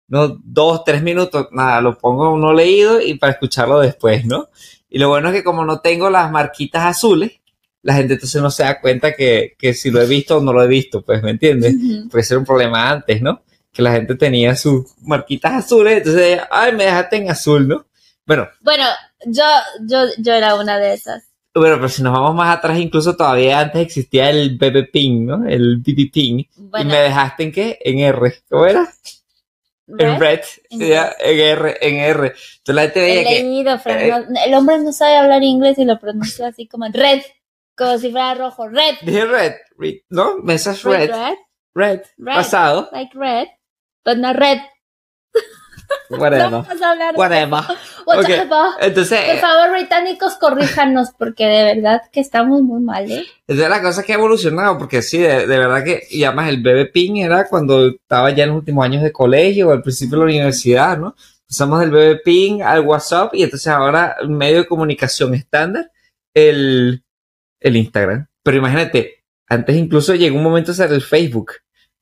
no, 0.07 0.39
dos, 0.45 0.85
tres 0.85 1.03
minutos, 1.03 1.49
nada, 1.51 1.81
lo 1.81 1.99
pongo 1.99 2.33
uno 2.33 2.53
leído 2.53 3.01
y 3.01 3.15
para 3.15 3.33
escucharlo 3.33 3.81
después, 3.81 4.25
¿no? 4.25 4.51
Y 4.89 4.99
lo 4.99 5.09
bueno 5.09 5.31
es 5.31 5.35
que 5.35 5.43
como 5.45 5.65
no 5.65 5.81
tengo 5.81 6.11
las 6.11 6.31
marquitas 6.31 6.85
azules, 6.85 7.41
la 7.83 7.95
gente 7.95 8.15
entonces 8.15 8.41
no 8.41 8.51
se 8.51 8.63
da 8.63 8.81
cuenta 8.81 9.15
que, 9.15 9.57
que 9.59 9.75
si 9.75 9.91
lo 9.91 10.01
he 10.01 10.07
visto 10.07 10.39
o 10.39 10.41
no 10.41 10.53
lo 10.53 10.63
he 10.63 10.69
visto, 10.69 11.03
pues, 11.03 11.23
¿me 11.23 11.31
entiendes? 11.31 11.75
Puede 12.11 12.23
ser 12.23 12.39
un 12.39 12.45
problema 12.45 12.91
antes, 12.91 13.21
¿no? 13.21 13.43
Que 13.75 13.83
la 13.83 13.93
gente 13.93 14.15
tenía 14.15 14.55
sus 14.57 14.87
marquitas 15.03 15.53
azules, 15.53 15.99
entonces, 15.99 16.41
ay, 16.51 16.73
me 16.73 16.85
dejaste 16.85 17.17
en 17.17 17.31
azul, 17.31 17.67
¿no? 17.69 17.85
Bueno, 18.25 18.49
Bueno, 18.63 18.85
yo, 19.27 19.45
yo, 19.87 20.07
yo 20.19 20.33
era 20.33 20.55
una 20.55 20.79
de 20.79 20.95
esas. 20.95 21.25
Bueno, 21.55 21.77
pero 21.77 21.89
si 21.89 22.03
nos 22.03 22.13
vamos 22.13 22.35
más 22.35 22.57
atrás, 22.57 22.79
incluso 22.79 23.17
todavía 23.17 23.61
antes 23.61 23.83
existía 23.83 24.31
el 24.31 24.57
BB 24.57 24.91
Ping, 24.93 25.27
¿no? 25.27 25.47
El 25.49 25.79
BB 25.79 26.11
Ping. 26.13 26.39
Y 26.39 26.49
Bueno, 26.57 26.91
me 26.91 26.97
dejaste 27.01 27.43
en 27.45 27.53
qué? 27.53 27.79
En 27.85 27.99
R. 27.99 28.43
¿Cómo 28.49 28.65
era? 28.67 28.89
En 29.87 30.19
¿red? 30.19 30.41
ya, 30.71 31.15
en 31.21 31.39
R, 31.41 31.77
en 31.81 31.97
R. 31.97 32.27
Entonces 32.29 32.75
la 32.75 32.83
gente 32.83 33.01
He 33.01 33.17
veía 33.17 33.29
que. 33.29 33.43
leído, 33.43 33.75
eh, 33.85 34.11
no- 34.29 34.41
el 34.47 34.55
hombre 34.55 34.79
no 34.79 34.93
sabe 34.93 35.17
hablar 35.17 35.43
inglés 35.43 35.77
y 35.79 35.85
lo 35.85 35.99
pronuncia 36.01 36.47
así 36.49 36.67
como 36.67 36.87
red, 36.91 37.21
como 37.77 37.99
si 37.99 38.11
fuera 38.11 38.35
rojo, 38.35 38.67
red. 38.69 38.95
Dije 39.03 39.27
red, 39.27 39.53
red, 39.77 39.95
¿no? 40.09 40.39
Message 40.39 40.83
red, 40.89 41.11
red, 41.11 41.35
red, 41.75 42.01
Red. 42.17 42.35
pasado. 42.35 42.89
like 42.93 43.13
red, 43.17 43.47
but 44.05 44.17
not 44.19 44.37
red. 44.37 44.59
Whatever. 46.11 46.51
No 46.51 46.63
vamos 46.63 46.83
a 46.83 46.91
hablar 46.91 47.15
Whatever. 47.17 47.65
Entonces, 48.81 49.21
Por 49.21 49.39
favor, 49.39 49.71
británicos, 49.73 50.35
corríjanos, 50.37 51.11
porque 51.19 51.47
de 51.47 51.75
verdad 51.75 52.03
que 52.13 52.21
estamos 52.21 52.63
muy 52.63 52.83
mal, 52.83 53.11
¿eh? 53.11 53.25
Es 53.47 53.57
de 53.57 53.69
las 53.69 53.81
cosas 53.81 54.05
que 54.05 54.13
ha 54.13 54.17
evolucionado, 54.17 54.79
porque 54.79 55.03
sí, 55.03 55.19
de, 55.19 55.47
de 55.47 55.59
verdad 55.59 55.83
que, 55.85 56.03
y 56.11 56.25
además 56.25 56.49
el 56.49 56.63
BB 56.63 56.93
Ping 56.93 57.17
era 57.17 57.49
cuando 57.49 57.89
estaba 57.89 58.31
ya 58.31 58.45
en 58.45 58.51
los 58.51 58.59
últimos 58.59 58.85
años 58.85 59.03
de 59.03 59.13
colegio 59.13 59.69
o 59.69 59.73
al 59.73 59.83
principio 59.83 60.19
de 60.19 60.25
la 60.25 60.31
universidad, 60.31 60.99
¿no? 60.99 61.15
Pasamos 61.49 61.81
del 61.81 61.91
BB 61.91 62.23
Ping 62.23 62.63
al 62.63 62.81
WhatsApp 62.81 63.35
y 63.35 63.43
entonces 63.43 63.69
ahora 63.69 64.17
medio 64.27 64.59
de 64.59 64.67
comunicación 64.67 65.35
estándar, 65.35 65.91
el, 66.35 67.03
el 67.61 67.77
Instagram. 67.77 68.27
Pero 68.43 68.59
imagínate, 68.59 69.25
antes 69.49 69.77
incluso 69.77 70.15
llegó 70.15 70.37
un 70.37 70.43
momento 70.43 70.73
a 70.73 70.75
ser 70.75 70.93
el 70.93 71.03
Facebook, 71.03 71.53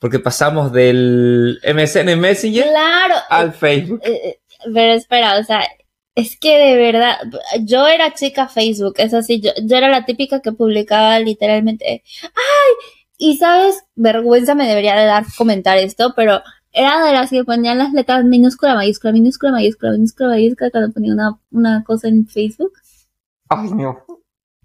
porque 0.02 0.18
pasamos 0.18 0.73
del 0.73 1.61
MSN 1.62 2.16
Messenger 2.18 2.64
Claro. 2.64 3.14
al 3.30 3.52
Facebook. 3.52 4.00
Eh, 4.02 4.21
eh, 4.25 4.40
Pero 4.64 4.94
espera, 4.94 5.38
o 5.38 5.44
sea, 5.44 5.62
es 6.16 6.37
que 6.37 6.59
de 6.59 6.76
verdad, 6.76 7.18
yo 7.61 7.87
era 7.87 8.12
chica 8.12 8.49
Facebook, 8.49 8.94
es 8.97 9.14
así, 9.14 9.40
yo, 9.40 9.52
yo 9.62 9.76
era 9.76 9.88
la 9.88 10.04
típica 10.04 10.40
que 10.40 10.50
publicaba 10.50 11.21
literalmente, 11.21 12.02
¡ay! 12.25 12.73
Y 13.16 13.37
sabes, 13.37 13.85
vergüenza 13.94 14.56
me 14.56 14.66
debería 14.66 14.97
de 14.97 15.06
dar 15.06 15.25
comentar 15.38 15.78
esto, 15.78 16.14
pero 16.16 16.42
era 16.73 17.04
de 17.06 17.12
las 17.12 17.30
que 17.30 17.44
ponían 17.44 17.78
las 17.78 17.92
letras 17.92 18.25
minúscula, 18.25 18.75
mayúscula, 18.75 19.12
minúscula, 19.12 19.52
mayúscula, 19.52 19.92
minúscula, 19.92 20.30
mayúscula 20.30 20.71
cuando 20.73 20.92
ponía 20.92 21.12
una, 21.12 21.38
una 21.52 21.85
cosa 21.85 22.09
en 22.09 22.26
Facebook. 22.26 22.73
Ay, 23.49 23.71
no. 23.71 24.04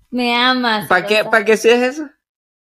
Me 0.10 0.36
amas. 0.36 0.88
¿Para 0.88 1.06
qué. 1.06 1.24
¿Para 1.26 1.46
qué 1.46 1.54
hacías 1.54 1.80
eso? 1.80 2.10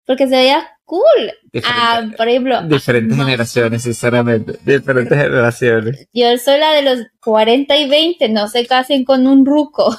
Porque 0.06 0.28
se 0.28 0.36
veía 0.36 0.68
cool. 0.86 1.32
Ah, 1.64 2.04
por 2.18 2.28
ejemplo, 2.28 2.62
diferentes 2.64 3.18
ah, 3.18 3.24
generaciones, 3.24 3.84
sinceramente. 3.84 4.60
Diferentes 4.66 5.18
generaciones. 5.22 6.08
yo 6.14 6.38
soy 6.38 6.60
la 6.60 6.72
de 6.74 6.82
los 6.82 7.08
40 7.22 7.76
y 7.78 7.90
20, 7.90 8.30
no 8.30 8.48
se 8.48 8.66
casen 8.66 9.06
con 9.06 9.28
un 9.28 9.46
ruco. 9.46 9.96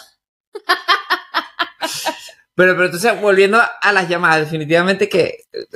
Pero, 2.56 2.74
pero 2.74 2.84
entonces, 2.84 3.20
volviendo 3.20 3.58
a 3.58 3.92
las 3.92 4.08
llamadas, 4.08 4.42
definitivamente 4.42 5.08
que, 5.08 5.46
eh, 5.52 5.66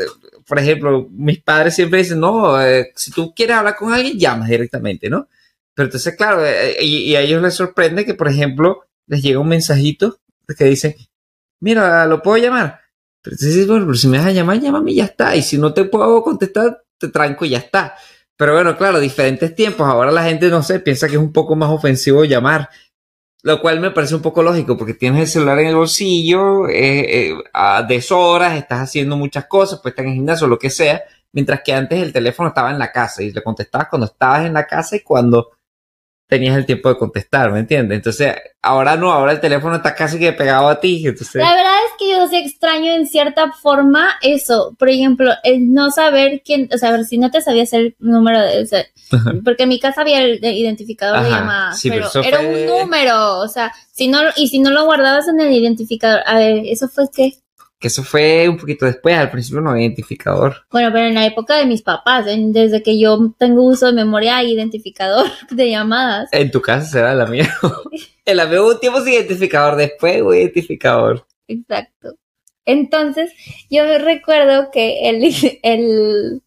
por 0.47 0.61
ejemplo, 0.61 1.09
mis 1.11 1.43
padres 1.43 1.75
siempre 1.75 1.99
dicen, 1.99 2.21
no, 2.21 2.61
eh, 2.63 2.93
si 2.95 3.11
tú 3.11 3.35
quieres 3.35 3.57
hablar 3.57 3.75
con 3.75 3.93
alguien, 3.93 4.17
llamas 4.17 4.49
directamente, 4.49 5.11
¿no? 5.11 5.29
Pero 5.75 5.87
entonces, 5.87 6.15
claro, 6.17 6.47
eh, 6.47 6.77
y, 6.81 7.11
y 7.11 7.17
a 7.17 7.21
ellos 7.21 7.43
les 7.43 7.55
sorprende 7.55 8.05
que, 8.05 8.15
por 8.15 8.29
ejemplo, 8.29 8.85
les 9.09 9.23
llega 9.23 9.41
un 9.41 9.49
mensajito 9.49 10.21
que 10.57 10.65
dice, 10.65 10.97
mira, 11.61 12.07
¿lo 12.07 12.23
puedo 12.23 12.37
llamar? 12.37 12.81
Pero 13.23 13.35
entonces, 13.35 13.67
bueno, 13.67 13.87
pero 13.87 13.97
si 13.97 14.09
me 14.09 14.19
vas 14.19 14.27
a 14.27 14.33
llamar, 14.33 14.61
llámame 14.61 14.93
y 14.93 14.97
ya 14.97 15.05
está. 15.05 15.35
Y 15.37 15.43
si 15.43 15.59
no 15.59 15.75
te 15.75 15.85
puedo 15.85 16.23
contestar, 16.23 16.85
te 16.99 17.09
tranco 17.09 17.45
y 17.45 17.51
ya 17.51 17.59
está. 17.59 17.95
Pero 18.37 18.55
bueno, 18.55 18.77
claro, 18.77 19.01
diferentes 19.01 19.55
tiempos. 19.55 19.87
Ahora 19.87 20.13
la 20.13 20.23
gente, 20.25 20.49
no 20.49 20.63
sé, 20.63 20.81
piensa 20.81 21.09
que 21.09 21.15
es 21.15 21.21
un 21.21 21.33
poco 21.33 21.57
más 21.57 21.71
ofensivo 21.71 22.25
llamar. 22.25 22.69
Lo 23.43 23.61
cual 23.61 23.81
me 23.81 23.91
parece 23.91 24.15
un 24.15 24.23
poco 24.23 24.43
lógico 24.43 24.77
porque 24.77 24.95
tienes 24.95 25.21
el 25.21 25.27
celular 25.29 25.59
en 25.61 25.69
el 25.69 25.77
bolsillo, 25.77 26.69
eh, 26.69 27.31
eh, 27.31 27.35
a 27.53 27.83
deshoras, 27.85 28.57
estás 28.57 28.81
haciendo 28.81 29.17
muchas 29.17 29.47
cosas, 29.47 29.81
pues 29.81 29.93
estás 29.93 30.05
en 30.05 30.11
el 30.11 30.17
gimnasio, 30.17 30.47
lo 30.49 30.59
que 30.59 30.71
sea. 30.71 31.03
Mientras 31.33 31.61
que 31.65 31.73
antes 31.73 32.03
el 32.03 32.13
teléfono 32.13 32.49
estaba 32.49 32.71
en 32.71 32.79
la 32.79 32.91
casa 32.91 33.23
y 33.23 33.33
le 33.33 33.43
contestabas 33.43 33.89
cuando 33.89 34.07
estabas 34.07 34.47
en 34.47 34.55
la 34.55 34.67
casa 34.67 34.97
y 34.97 35.01
cuando 35.01 35.58
tenías 36.29 36.57
el 36.57 36.67
tiempo 36.67 36.89
de 36.91 36.97
contestar, 36.99 37.51
¿me 37.51 37.61
entiendes? 37.61 37.97
Entonces, 37.97 38.35
ahora 38.63 38.97
no, 38.97 39.11
ahora 39.11 39.33
el 39.33 39.41
teléfono 39.41 39.77
está 39.77 39.95
casi 39.95 40.19
que 40.19 40.33
pegado 40.33 40.69
a 40.69 40.79
ti. 40.79 41.03
Entonces, 41.07 41.37
La 41.37 41.55
verdad 41.55 41.73
es 41.87 41.93
que 41.99 42.11
yo 42.11 42.27
sí 42.29 42.37
extraño 42.37 42.93
en 42.93 43.07
cierta 43.07 43.51
forma 43.53 44.11
eso. 44.21 44.77
Por 44.79 44.91
ejemplo, 44.91 45.33
el 45.43 45.73
no 45.73 45.91
saber 45.91 46.43
quién, 46.45 46.69
o 46.73 46.77
sea, 46.79 46.91
a 46.91 46.93
ver, 46.93 47.05
si 47.07 47.17
no 47.19 47.31
te 47.31 47.41
sabías 47.41 47.73
el 47.73 47.97
número 47.99 48.41
de, 48.43 48.63
o 48.63 48.67
sea, 48.67 48.85
porque 49.43 49.63
en 49.63 49.71
mi 49.71 49.81
casa 49.81 50.03
había 50.03 50.21
el 50.23 50.39
de- 50.41 50.53
identificador 50.53 51.23
de 51.23 51.29
Ajá, 51.29 51.39
llamadas, 51.39 51.81
sí, 51.81 51.89
pero 51.91 52.09
pero, 52.13 52.25
era 52.25 52.39
fue- 52.39 52.47
un 52.47 52.67
número, 52.79 53.39
o 53.39 53.49
sea, 53.49 53.73
si 53.93 54.09
no, 54.09 54.21
y 54.37 54.49
si 54.49 54.59
no 54.61 54.71
lo 54.71 54.85
guardabas 54.85 55.29
en 55.29 55.41
el 55.41 55.51
identificador, 55.53 56.21
a 56.27 56.37
ver, 56.37 56.63
eso 56.67 56.89
fue 56.89 57.05
que, 57.11 57.33
que 57.79 57.89
eso 57.89 58.03
fue 58.03 58.49
un 58.49 58.57
poquito 58.57 58.87
después, 58.87 59.17
al 59.17 59.31
principio 59.31 59.61
no 59.61 59.71
había 59.71 59.85
identificador. 59.85 60.67
bueno, 60.71 60.91
pero 60.93 61.07
en 61.07 61.15
la 61.15 61.27
época 61.27 61.57
de 61.57 61.67
mis 61.67 61.83
papás, 61.83 62.27
desde 62.27 62.83
que 62.83 62.99
yo 62.99 63.35
tengo 63.39 63.63
uso 63.63 63.87
de 63.87 63.93
memoria 63.93 64.39
hay 64.39 64.53
identificador 64.53 65.27
de 65.51 65.71
llamadas. 65.71 66.29
En 66.33 66.51
tu 66.51 66.61
casa 66.61 66.87
será 66.87 67.15
la 67.15 67.27
mía. 67.27 67.49
en 68.25 68.37
la 68.37 68.47
mía 68.47 68.63
hubo 68.63 68.73
un 68.73 68.81
tiempo 68.81 69.01
sin 69.01 69.15
identificador, 69.15 69.77
después 69.77 70.23
hubo 70.23 70.35
identificador. 70.35 71.25
Exacto. 71.47 72.17
Entonces, 72.65 73.33
yo 73.71 73.85
me 73.85 73.99
recuerdo 73.99 74.71
que 74.71 75.09
el, 75.09 75.23
el, 75.63 76.43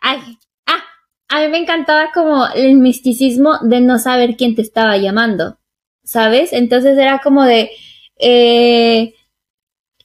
ay, 0.00 0.18
ah, 0.66 0.82
a 1.28 1.40
mí 1.40 1.48
me 1.48 1.58
encantaba 1.58 2.10
como 2.12 2.46
el 2.48 2.74
misticismo 2.74 3.58
de 3.62 3.80
no 3.80 3.98
saber 3.98 4.36
quién 4.36 4.56
te 4.56 4.62
estaba 4.62 4.96
llamando, 4.96 5.58
¿sabes? 6.02 6.52
Entonces 6.52 6.98
era 6.98 7.20
como 7.20 7.44
de, 7.44 7.70
eh, 8.18 9.14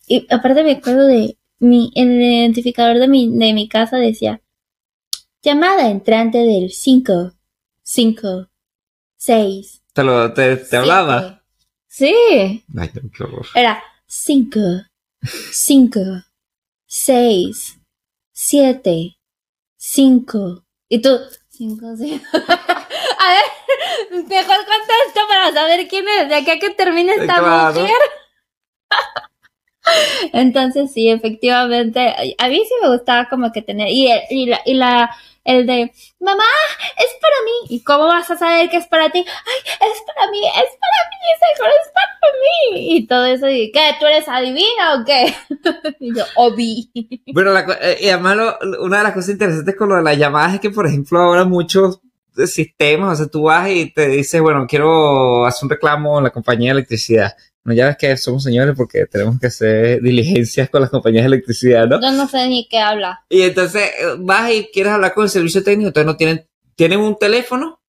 y 0.07 0.27
aparte 0.33 0.63
me 0.63 0.73
acuerdo 0.73 1.05
de 1.07 1.37
mi, 1.59 1.91
en 1.95 2.11
el 2.11 2.21
identificador 2.21 2.99
de 2.99 3.07
mi, 3.07 3.29
de 3.37 3.53
mi 3.53 3.67
casa 3.69 3.97
decía, 3.97 4.41
llamada 5.41 5.89
entrante 5.89 6.39
del 6.39 6.71
5, 6.71 7.33
5, 7.83 8.47
6. 9.17 9.81
¿Te, 9.93 10.03
lo, 10.03 10.33
te, 10.33 10.57
te 10.57 10.77
hablaba? 10.77 11.43
Sí. 11.87 12.63
Ay, 12.77 12.89
qué 13.15 13.23
horror. 13.23 13.45
Era 13.55 13.83
5, 14.07 14.59
5, 15.51 15.99
6, 16.85 17.79
7, 18.31 19.17
5. 19.77 20.65
Y 20.89 21.01
tú, 21.01 21.19
5, 21.49 21.95
5. 21.97 22.25
A 22.33 23.29
ver, 23.29 24.23
mejor 24.27 24.57
contesto 24.57 25.21
para 25.29 25.53
saber 25.53 25.87
quién 25.87 26.05
es, 26.19 26.27
de 26.29 26.35
aquí 26.35 26.51
a 26.51 26.59
que 26.59 26.71
termine 26.71 27.13
esta 27.13 27.39
Claro. 27.39 27.79
mujer. 27.81 27.95
Entonces, 30.33 30.91
sí, 30.93 31.09
efectivamente, 31.09 32.13
a 32.37 32.47
mí 32.47 32.57
sí 32.65 32.73
me 32.81 32.89
gustaba 32.89 33.27
como 33.29 33.51
que 33.51 33.61
tener, 33.61 33.89
y, 33.89 34.09
el- 34.11 34.21
y, 34.29 34.45
la, 34.47 34.61
y 34.65 34.73
la, 34.75 35.15
el 35.43 35.65
de, 35.67 35.91
mamá, 36.19 36.43
es 36.97 37.09
para 37.21 37.35
mí. 37.45 37.75
¿Y 37.75 37.83
cómo 37.83 38.05
vas 38.07 38.29
a 38.31 38.37
saber 38.37 38.69
que 38.69 38.77
es 38.77 38.87
para 38.87 39.09
ti? 39.09 39.19
Ay, 39.19 39.89
es 39.91 40.01
para 40.15 40.31
mí, 40.31 40.39
es 40.45 40.53
para 40.53 41.09
mí, 41.09 41.55
seguro 41.55 41.71
es 41.83 41.91
para 41.93 42.33
mí. 42.77 42.95
Y 42.97 43.07
todo 43.07 43.25
eso, 43.25 43.49
y 43.49 43.71
¿qué? 43.71 43.91
¿Tú 43.99 44.05
eres 44.05 44.27
adivina 44.29 44.95
o 45.01 45.05
qué? 45.05 45.33
y 45.99 46.15
yo, 46.15 46.23
obi. 46.35 46.89
Bueno, 47.33 47.51
la 47.51 47.65
eh, 47.81 47.97
y 48.01 48.09
además 48.09 48.37
lo- 48.37 48.57
una 48.83 48.99
de 48.99 49.03
las 49.03 49.13
cosas 49.13 49.31
interesantes 49.31 49.75
con 49.75 49.89
lo 49.89 49.95
de 49.95 50.03
las 50.03 50.17
llamadas 50.17 50.53
es 50.55 50.59
que, 50.61 50.69
por 50.69 50.87
ejemplo, 50.87 51.19
ahora 51.19 51.43
muchos 51.43 51.99
sistemas, 52.47 53.13
o 53.13 53.15
sea, 53.23 53.31
tú 53.31 53.43
vas 53.43 53.69
y 53.69 53.91
te 53.93 54.07
dices, 54.07 54.41
bueno, 54.41 54.65
quiero 54.67 55.45
hacer 55.45 55.65
un 55.65 55.69
reclamo 55.69 56.17
en 56.17 56.23
la 56.23 56.29
compañía 56.31 56.69
de 56.69 56.79
electricidad. 56.79 57.33
No, 57.65 57.73
ya 57.73 57.87
ves 57.87 57.97
que 57.97 58.17
somos 58.17 58.43
señores 58.43 58.75
porque 58.75 59.05
tenemos 59.05 59.39
que 59.39 59.47
hacer 59.47 60.01
diligencias 60.01 60.69
con 60.69 60.81
las 60.81 60.89
compañías 60.89 61.23
de 61.23 61.27
electricidad, 61.27 61.87
¿no? 61.87 62.01
Yo 62.01 62.11
no 62.11 62.27
sé 62.27 62.47
ni 62.49 62.67
qué 62.67 62.79
habla. 62.79 63.23
Y 63.29 63.43
entonces 63.43 63.83
eh, 63.83 64.15
vas 64.19 64.51
y 64.51 64.69
quieres 64.73 64.91
hablar 64.91 65.13
con 65.13 65.23
el 65.23 65.29
servicio 65.29 65.63
técnico, 65.63 65.87
entonces 65.87 66.05
no 66.05 66.17
tienen, 66.17 66.45
tienen 66.75 66.99
un 66.99 67.17
teléfono 67.17 67.81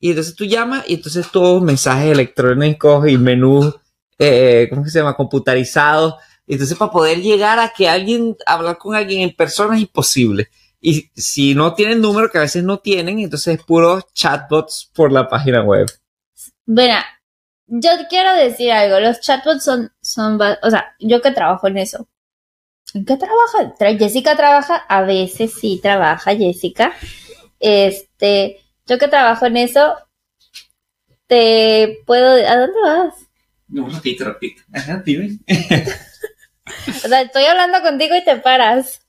y 0.00 0.10
entonces 0.10 0.34
tú 0.34 0.44
llamas 0.44 0.84
y 0.86 0.94
entonces 0.94 1.30
todos 1.30 1.62
mensajes 1.62 2.12
electrónicos 2.12 3.08
y 3.08 3.16
menús, 3.16 3.74
eh, 4.18 4.66
¿cómo 4.70 4.84
que 4.84 4.90
se 4.90 4.98
llama? 4.98 5.16
Computarizados. 5.16 6.14
Y 6.46 6.52
entonces 6.52 6.76
para 6.76 6.92
poder 6.92 7.20
llegar 7.20 7.58
a 7.58 7.72
que 7.74 7.88
alguien, 7.88 8.36
hablar 8.46 8.78
con 8.78 8.94
alguien 8.94 9.22
en 9.22 9.34
persona 9.34 9.76
es 9.76 9.82
imposible. 9.82 10.48
Y 10.80 11.10
si 11.16 11.54
no 11.54 11.74
tienen 11.74 12.00
número, 12.00 12.30
que 12.30 12.38
a 12.38 12.42
veces 12.42 12.62
no 12.62 12.78
tienen, 12.78 13.18
entonces 13.18 13.58
es 13.58 13.64
puros 13.64 14.04
chatbots 14.12 14.90
por 14.94 15.10
la 15.10 15.28
página 15.28 15.62
web. 15.62 15.88
Bueno, 16.64 16.94
yo 17.68 17.90
quiero 18.08 18.34
decir 18.34 18.72
algo. 18.72 18.98
Los 19.00 19.20
chatbots 19.20 19.64
son, 19.64 19.92
son, 20.00 20.40
o 20.62 20.70
sea, 20.70 20.94
yo 20.98 21.20
que 21.22 21.30
trabajo 21.30 21.68
en 21.68 21.78
eso. 21.78 22.08
¿En 22.94 23.04
qué 23.04 23.16
trabaja? 23.16 23.74
Tra- 23.78 23.98
Jessica 23.98 24.34
trabaja, 24.36 24.76
a 24.88 25.02
veces 25.02 25.52
sí 25.60 25.78
trabaja 25.82 26.34
Jessica. 26.34 26.92
Este, 27.60 28.60
yo 28.86 28.98
que 28.98 29.08
trabajo 29.08 29.46
en 29.46 29.58
eso, 29.58 29.96
te 31.26 31.98
puedo, 32.06 32.30
¿a 32.46 32.56
dónde 32.56 32.80
vas? 32.82 33.14
Un 33.70 33.92
ratito, 33.92 34.24
ratito. 34.24 34.62
Ajá, 34.72 35.02
dime. 35.04 35.38
O 36.86 37.08
sea, 37.08 37.22
estoy 37.22 37.44
hablando 37.44 37.80
contigo 37.80 38.14
y 38.14 38.22
te 38.24 38.36
paras. 38.36 39.00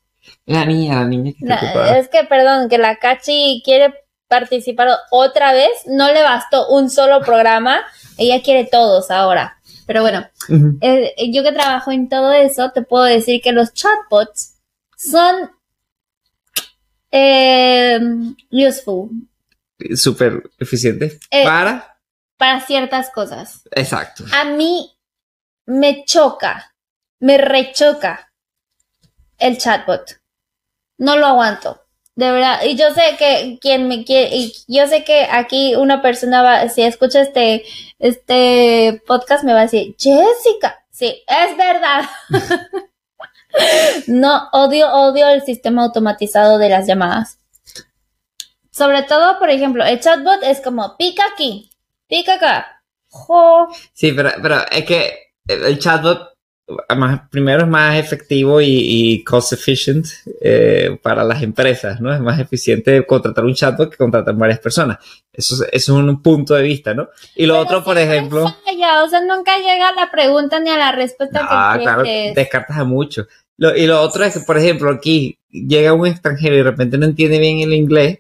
La 0.45 0.63
niña, 0.65 0.95
la 1.01 1.05
niña 1.07 1.33
que 1.33 1.39
te 1.39 1.45
La- 1.45 1.97
es 1.99 2.07
que, 2.07 2.23
perdón, 2.23 2.69
que 2.69 2.77
la 2.77 2.95
Cachi 2.97 3.61
quiere 3.65 3.93
participar 4.29 4.87
otra 5.11 5.51
vez. 5.51 5.71
No 5.87 6.13
le 6.13 6.23
bastó 6.23 6.69
un 6.69 6.89
solo 6.89 7.19
programa. 7.21 7.81
Ella 8.17 8.41
quiere 8.41 8.63
todos 8.65 9.11
ahora. 9.11 9.57
Pero 9.85 10.01
bueno, 10.01 10.25
eh, 10.81 11.13
yo 11.33 11.43
que 11.43 11.51
trabajo 11.51 11.91
en 11.91 12.07
todo 12.07 12.31
eso, 12.31 12.71
te 12.71 12.83
puedo 12.83 13.05
decir 13.05 13.41
que 13.41 13.51
los 13.51 13.73
chatbots 13.73 14.59
son 14.95 15.49
eh, 17.11 17.99
useful 18.51 19.09
Súper 19.95 20.43
eficiente. 20.59 21.19
Eh, 21.31 21.43
Para. 21.43 21.97
para 22.37 22.61
ciertas 22.61 23.09
cosas. 23.09 23.61
Exacto. 23.71 24.25
A 24.31 24.43
mí 24.45 24.95
me 25.65 26.03
choca, 26.05 26.75
me 27.19 27.37
rechoca 27.37 28.31
el 29.37 29.57
chatbot. 29.57 30.19
No 30.97 31.17
lo 31.17 31.25
aguanto. 31.25 31.81
De 32.19 32.31
verdad, 32.31 32.59
y 32.65 32.75
yo 32.75 32.93
sé 32.93 33.15
que 33.17 33.59
quien 33.61 33.87
me 33.87 34.03
quiere, 34.03 34.35
y 34.35 34.53
yo 34.67 34.85
sé 34.87 35.05
que 35.05 35.25
aquí 35.31 35.77
una 35.77 36.01
persona 36.01 36.41
va, 36.41 36.67
si 36.67 36.81
escucha 36.81 37.21
este, 37.21 37.63
este 37.97 39.01
podcast 39.07 39.45
me 39.45 39.53
va 39.53 39.59
a 39.59 39.67
decir, 39.67 39.95
Jessica, 39.97 40.83
sí, 40.91 41.23
es 41.25 41.55
verdad. 41.55 42.09
no, 44.07 44.49
odio, 44.51 44.91
odio 44.91 45.29
el 45.29 45.43
sistema 45.43 45.85
automatizado 45.85 46.57
de 46.57 46.67
las 46.67 46.87
llamadas. 46.87 47.39
Sobre 48.69 49.03
todo, 49.03 49.39
por 49.39 49.49
ejemplo, 49.49 49.85
el 49.85 50.01
chatbot 50.01 50.43
es 50.43 50.59
como, 50.59 50.97
pica 50.97 51.23
aquí, 51.31 51.71
pica 52.09 52.33
acá. 52.33 52.83
Jo. 53.07 53.69
Sí, 53.93 54.11
pero, 54.11 54.31
pero 54.41 54.57
es 54.69 54.83
que 54.83 55.19
el 55.47 55.79
chatbot 55.79 56.33
más, 56.95 57.21
primero 57.29 57.61
es 57.63 57.67
más 57.67 57.97
efectivo 57.97 58.61
y, 58.61 58.67
y 58.69 59.23
cost 59.23 59.53
efficient 59.53 60.05
eh, 60.41 60.97
para 61.01 61.23
las 61.23 61.41
empresas, 61.41 61.99
¿no? 61.99 62.13
Es 62.13 62.19
más 62.21 62.39
eficiente 62.39 63.05
contratar 63.05 63.43
un 63.45 63.53
chatbot 63.53 63.89
que 63.89 63.97
contratar 63.97 64.35
varias 64.35 64.59
personas. 64.59 64.97
Eso, 65.33 65.55
es- 65.55 65.69
eso 65.71 65.97
es 65.97 66.03
un 66.03 66.21
punto 66.21 66.53
de 66.53 66.63
vista, 66.63 66.93
¿no? 66.93 67.09
Y 67.35 67.45
lo 67.45 67.53
Pero 67.55 67.63
otro, 67.63 67.83
por 67.83 67.97
ejemplo... 67.97 68.53
falla, 68.65 69.03
o 69.03 69.09
sea, 69.09 69.21
nunca 69.21 69.57
llega 69.57 69.89
a 69.89 69.93
la 69.95 70.11
pregunta 70.11 70.59
ni 70.59 70.69
a 70.69 70.77
la 70.77 70.91
respuesta 70.91 71.39
Ah, 71.49 71.75
que 71.77 71.83
claro, 71.83 72.03
descartas 72.35 72.77
a 72.77 72.83
mucho. 72.83 73.25
Lo- 73.57 73.75
y 73.75 73.87
lo 73.87 74.01
otro 74.01 74.23
es 74.23 74.33
que, 74.33 74.39
por 74.41 74.57
ejemplo, 74.57 74.91
aquí 74.91 75.37
llega 75.49 75.93
un 75.93 76.07
extranjero 76.07 76.53
y 76.55 76.57
de 76.59 76.63
repente 76.63 76.97
no 76.97 77.05
entiende 77.05 77.39
bien 77.39 77.59
el 77.59 77.73
inglés, 77.73 78.19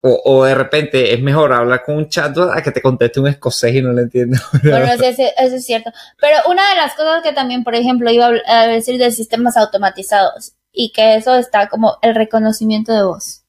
o, 0.00 0.22
o 0.24 0.44
de 0.44 0.54
repente 0.54 1.12
es 1.12 1.20
mejor 1.20 1.52
hablar 1.52 1.82
con 1.84 1.96
un 1.96 2.08
chatbot 2.08 2.50
a 2.56 2.62
que 2.62 2.70
te 2.70 2.80
conteste 2.82 3.18
un 3.20 3.26
escocés 3.28 3.74
y 3.74 3.82
no 3.82 3.92
le 3.92 4.02
entiende. 4.02 4.38
Bueno, 4.62 4.86
eso, 4.92 5.04
es- 5.04 5.18
eso 5.18 5.56
es 5.56 5.64
cierto. 5.66 5.90
Pero 6.20 6.36
una 6.48 6.68
de 6.70 6.76
las 6.76 6.94
cosas 6.94 7.22
que 7.22 7.32
también, 7.32 7.64
por 7.64 7.74
ejemplo, 7.74 8.10
iba 8.10 8.30
a 8.46 8.66
decir 8.66 8.98
de 8.98 9.10
sistemas 9.10 9.56
automatizados 9.56 10.52
y 10.72 10.92
que 10.92 11.16
eso 11.16 11.34
está 11.34 11.68
como 11.68 11.98
el 12.02 12.14
reconocimiento 12.14 12.92
de 12.92 13.02
voz. 13.02 13.44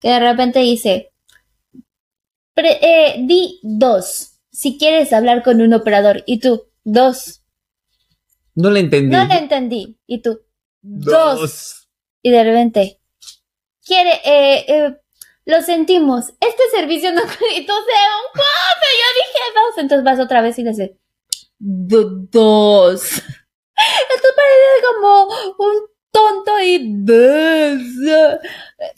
Que 0.00 0.08
de 0.10 0.20
repente 0.20 0.58
dice, 0.60 1.12
pre- 2.54 2.78
eh, 2.82 3.16
di 3.26 3.60
dos 3.62 4.34
si 4.50 4.76
quieres 4.76 5.12
hablar 5.12 5.44
con 5.44 5.60
un 5.60 5.72
operador 5.72 6.24
y 6.26 6.40
tú, 6.40 6.64
dos. 6.82 7.42
No 8.56 8.70
le 8.70 8.80
entendí. 8.80 9.14
No 9.14 9.24
le 9.24 9.34
entendí. 9.38 10.00
Y 10.04 10.20
tú, 10.20 10.40
dos. 10.82 11.88
Y 12.22 12.30
de 12.32 12.42
repente, 12.42 13.00
quiere, 13.86 14.14
eh, 14.24 14.64
eh, 14.66 14.96
lo 15.48 15.60
sentimos, 15.62 16.26
este 16.40 16.62
servicio 16.70 17.10
no 17.12 17.20
acreditó 17.24 17.72
sea 17.72 18.08
un 18.22 18.32
cosa. 18.32 18.86
Yo 18.92 19.08
dije 19.16 19.38
dos, 19.54 19.78
entonces 19.78 20.04
vas 20.04 20.20
otra 20.20 20.40
vez 20.42 20.58
y 20.58 20.62
le 20.62 20.70
dices, 20.70 20.90
"Do- 21.58 22.10
dos. 22.30 23.02
Esto 23.14 24.28
parece 24.36 24.86
como 24.94 25.24
un 25.58 25.74
tonto 26.10 26.60
y 26.62 27.02
dos. 27.04 28.38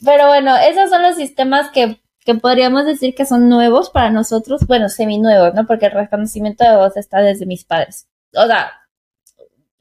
Pero 0.03 0.27
bueno, 0.27 0.57
esos 0.57 0.89
son 0.89 1.03
los 1.03 1.15
sistemas 1.15 1.69
que, 1.71 2.01
que 2.25 2.35
podríamos 2.35 2.85
decir 2.85 3.13
que 3.15 3.25
son 3.25 3.47
nuevos 3.49 3.89
para 3.89 4.09
nosotros. 4.09 4.65
Bueno, 4.67 4.89
semi-nuevos, 4.89 5.53
¿no? 5.53 5.65
Porque 5.67 5.85
el 5.87 5.91
reconocimiento 5.93 6.63
de 6.63 6.75
voz 6.77 6.97
está 6.97 7.19
desde 7.21 7.45
mis 7.45 7.63
padres. 7.63 8.07
O 8.35 8.45
sea, 8.45 8.71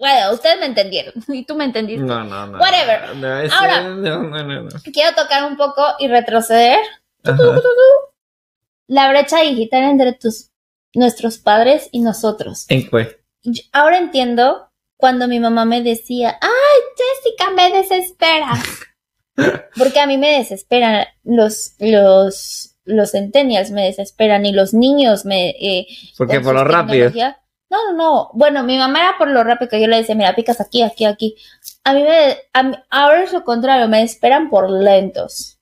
bueno, 0.01 0.33
ustedes 0.33 0.59
me 0.59 0.67
entendieron 0.67 1.13
y 1.29 1.45
tú 1.45 1.55
me 1.55 1.65
entendiste. 1.65 2.05
No, 2.05 2.25
no, 2.25 2.47
no. 2.47 2.59
Whatever. 2.59 3.15
No, 3.17 3.29
Ahora. 3.55 3.83
no, 3.83 4.23
no, 4.23 4.69
quiero 4.93 5.15
tocar 5.15 5.45
un 5.45 5.57
poco 5.57 5.83
y 5.99 6.09
retroceder 6.09 6.79
Ajá. 7.23 7.39
la 8.89 9.11
brecha 9.11 9.43
digital 9.43 9.85
entre 9.85 10.15
tus 10.15 10.51
nuestros 10.95 11.39
padres 11.39 11.89
y 11.93 12.01
nosotros. 12.01 12.65
¿En 12.69 12.89
qué? 12.89 13.21
Ahora 13.73 13.99
entiendo 13.99 14.71
cuando 14.97 15.29
mi 15.29 15.39
mamá 15.39 15.65
me 15.67 15.83
decía, 15.83 16.39
"Ay, 16.41 16.51
Jessica, 16.97 17.51
me 17.51 17.71
desesperas." 17.71 18.59
Porque 19.77 20.01
a 20.01 20.07
mí 20.07 20.17
me 20.19 20.39
desesperan 20.39 21.07
los 21.23 21.75
los 21.79 22.77
los 22.85 23.13
centennials 23.13 23.71
me 23.71 23.85
desesperan 23.85 24.47
y 24.47 24.53
los 24.53 24.75
niños 24.75 25.25
me 25.25 25.51
eh, 25.51 25.87
Porque 26.17 26.41
por 26.41 26.55
lo 26.55 26.65
rápido. 26.65 27.13
No, 27.71 27.93
no, 27.93 27.97
no. 27.97 28.31
Bueno, 28.35 28.65
mi 28.65 28.77
mamá 28.79 28.99
era 29.01 29.19
por 29.19 29.29
lo 29.29 29.45
rápido 29.45 29.69
que 29.71 29.81
yo 29.81 29.87
le 29.87 29.99
decía, 29.99 30.15
mira, 30.17 30.35
picas 30.35 30.61
aquí, 30.61 30.83
aquí, 30.83 31.05
aquí. 31.05 31.37
A 31.85 31.93
mí 31.95 32.03
me, 32.03 32.37
a 32.53 32.63
mí- 32.65 32.77
ahora 32.91 33.23
es 33.23 33.33
lo 33.33 33.45
contrario, 33.45 33.87
me 33.89 34.03
esperan 34.03 34.51
por 34.51 34.69
lentos. 34.69 35.59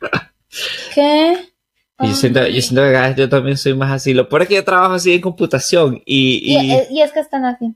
¿Qué? 0.94 1.52
Yo 2.00 2.14
siento, 2.14 2.46
yo 2.46 2.60
siento 2.62 2.82
que 2.82 2.92
cada 2.92 3.08
vez 3.08 3.16
yo 3.16 3.28
también 3.28 3.56
soy 3.56 3.74
más 3.74 3.90
así. 3.90 4.14
Lo 4.14 4.28
peor 4.28 4.42
es 4.42 4.48
que 4.48 4.54
yo 4.54 4.64
trabajo 4.64 4.94
así 4.94 5.14
en 5.14 5.20
computación 5.20 6.00
y, 6.06 6.54
Y, 6.54 6.72
y- 6.72 6.86
y 6.98 7.02
es 7.02 7.12
que 7.12 7.20
están 7.20 7.44
así. 7.44 7.74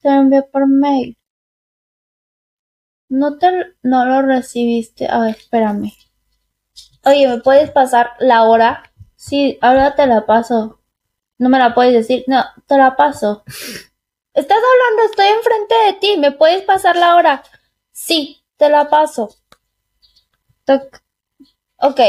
Te 0.00 0.08
lo 0.10 0.14
envié 0.16 0.42
por 0.42 0.66
mail. 0.68 1.16
No 3.08 3.38
te, 3.38 3.48
no 3.82 4.04
lo 4.04 4.22
recibiste. 4.22 5.08
A 5.08 5.18
ver, 5.20 5.36
espérame. 5.36 5.92
Oye, 7.04 7.28
¿me 7.28 7.38
puedes 7.40 7.70
pasar 7.70 8.10
la 8.20 8.44
hora? 8.44 8.92
Sí, 9.16 9.58
ahora 9.60 9.94
te 9.94 10.06
la 10.06 10.26
paso. 10.26 10.75
No 11.38 11.48
me 11.48 11.58
la 11.58 11.74
puedes 11.74 11.92
decir. 11.94 12.24
No, 12.26 12.44
te 12.66 12.76
la 12.76 12.96
paso. 12.96 13.44
Estás 14.34 14.58
hablando, 14.58 15.10
estoy 15.10 15.26
enfrente 15.28 15.74
de 15.86 15.92
ti. 15.94 16.16
¿Me 16.18 16.32
puedes 16.32 16.62
pasar 16.62 16.96
la 16.96 17.14
hora? 17.16 17.42
Sí, 17.92 18.42
te 18.56 18.68
la 18.68 18.88
paso. 18.90 19.34
Toc. 20.64 21.02
Ok. 21.78 22.00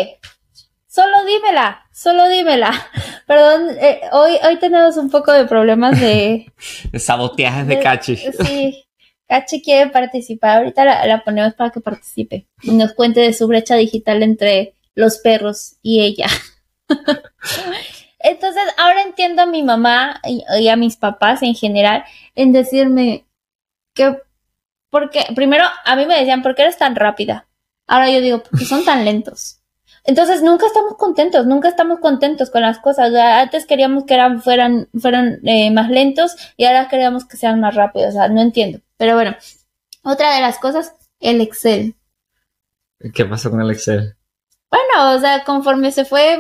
Solo 0.88 1.26
dímela, 1.26 1.86
solo 1.94 2.28
dímela. 2.28 2.72
Perdón, 3.28 3.70
eh, 3.80 4.02
hoy, 4.12 4.38
hoy 4.44 4.58
tenemos 4.58 4.98
un 4.98 5.10
poco 5.10 5.32
de 5.32 5.46
problemas 5.46 6.00
de... 6.00 6.52
saboteajes 7.00 7.68
de 7.68 7.76
de- 7.76 7.82
cachi. 7.84 8.16
Sí, 8.18 8.84
Cachi 9.28 9.62
quiere 9.62 9.90
participar. 9.92 10.58
Ahorita 10.60 10.86
la, 10.86 11.06
la 11.06 11.24
ponemos 11.24 11.54
para 11.54 11.70
que 11.70 11.82
participe 11.82 12.48
y 12.64 12.72
nos 12.72 12.94
cuente 12.94 13.20
de 13.20 13.34
su 13.34 13.46
brecha 13.48 13.76
digital 13.76 14.24
entre 14.24 14.74
los 14.96 15.18
perros 15.20 15.76
y 15.82 16.02
ella. 16.02 16.28
Entonces, 18.20 18.64
ahora 18.78 19.04
entiendo 19.04 19.44
a 19.44 19.46
mi 19.46 19.64
mamá 19.64 20.20
y, 20.26 20.44
y 20.60 20.70
a 20.70 20.76
mis 20.76 20.98
papás 20.98 21.44
en 21.44 21.56
general 21.56 22.04
en 22.36 22.52
decirme 22.52 23.26
que, 23.94 24.18
porque, 24.90 25.26
primero, 25.36 25.66
a 25.86 25.96
mí 25.96 26.06
me 26.06 26.18
decían, 26.18 26.42
¿por 26.42 26.56
qué 26.56 26.64
eres 26.64 26.78
tan 26.78 26.96
rápida? 26.96 27.48
Ahora 27.88 28.10
yo 28.10 28.22
digo, 28.22 28.44
porque 28.44 28.66
son 28.66 28.84
tan 28.84 29.06
lentos. 29.06 29.62
Entonces 30.08 30.42
nunca 30.42 30.66
estamos 30.66 30.96
contentos, 30.96 31.46
nunca 31.46 31.68
estamos 31.68 32.00
contentos 32.00 32.50
con 32.50 32.62
las 32.62 32.80
cosas. 32.80 33.14
Antes 33.14 33.66
queríamos 33.66 34.06
que 34.06 34.14
eran, 34.14 34.42
fueran, 34.42 34.88
fueran 34.98 35.40
eh, 35.44 35.70
más 35.70 35.90
lentos 35.90 36.36
y 36.56 36.64
ahora 36.64 36.88
queríamos 36.88 37.26
que 37.26 37.36
sean 37.36 37.60
más 37.60 37.76
rápidos. 37.76 38.10
O 38.10 38.12
sea, 38.14 38.30
no 38.30 38.42
entiendo. 38.42 38.80
Pero 38.96 39.16
bueno, 39.16 39.36
otra 40.04 40.34
de 40.34 40.42
las 40.42 40.60
cosas, 40.60 40.96
el 41.20 41.42
Excel. 41.42 41.96
¿Qué 43.14 43.26
pasó 43.26 43.52
con 43.52 43.60
el 43.60 43.70
Excel? 43.70 44.16
Bueno, 44.72 45.16
o 45.16 45.20
sea, 45.20 45.44
conforme 45.44 45.92
se 45.92 46.06
fue, 46.06 46.40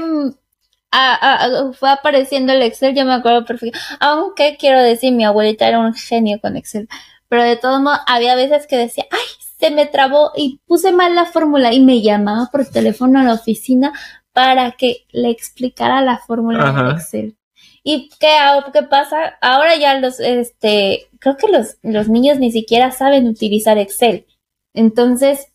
mm, 0.92 0.96
a- 0.98 1.16
a- 1.16 1.46
a- 1.70 1.74
fue 1.74 1.90
apareciendo 1.90 2.54
el 2.54 2.62
Excel, 2.62 2.96
yo 2.96 3.06
me 3.06 3.14
acuerdo 3.14 3.46
perfecto. 3.46 3.78
Aunque 4.00 4.58
quiero 4.60 4.82
decir, 4.82 5.14
mi 5.14 5.26
abuelita 5.26 5.68
era 5.68 5.80
un 5.80 5.94
genio 5.94 6.40
con 6.42 6.58
Excel. 6.58 6.88
Pero 7.30 7.44
de 7.44 7.58
todos 7.58 7.82
modos, 7.82 8.00
había 8.08 8.36
veces 8.36 8.68
que 8.68 8.78
decía, 8.78 9.06
ay, 9.12 9.20
se 9.60 9.72
me 9.72 9.86
trabó 9.86 10.32
y 10.36 10.60
puse 10.66 10.92
mal 10.94 11.16
la 11.16 11.26
fórmula 11.26 11.74
y 11.74 11.82
me 11.82 12.02
llamaba 12.02 12.50
por 12.52 12.66
teléfono 12.66 13.20
a 13.20 13.24
la 13.24 13.34
oficina 13.34 13.92
para 14.34 14.72
que 14.74 15.06
le 15.12 15.30
explicara 15.30 16.02
la 16.02 16.20
fórmula 16.20 16.70
Ajá. 16.70 16.84
de 16.84 16.92
Excel. 16.94 17.38
¿Y 17.84 18.10
qué, 18.20 18.38
qué 18.74 18.84
pasa? 18.84 19.38
Ahora 19.42 19.76
ya 19.78 19.98
los, 20.00 20.20
este, 20.20 21.08
creo 21.20 21.38
que 21.38 21.48
los, 21.48 21.78
los 21.82 22.08
niños 22.10 22.38
ni 22.38 22.52
siquiera 22.52 22.92
saben 22.92 23.28
utilizar 23.28 23.78
Excel. 23.78 24.26
Entonces, 24.74 25.48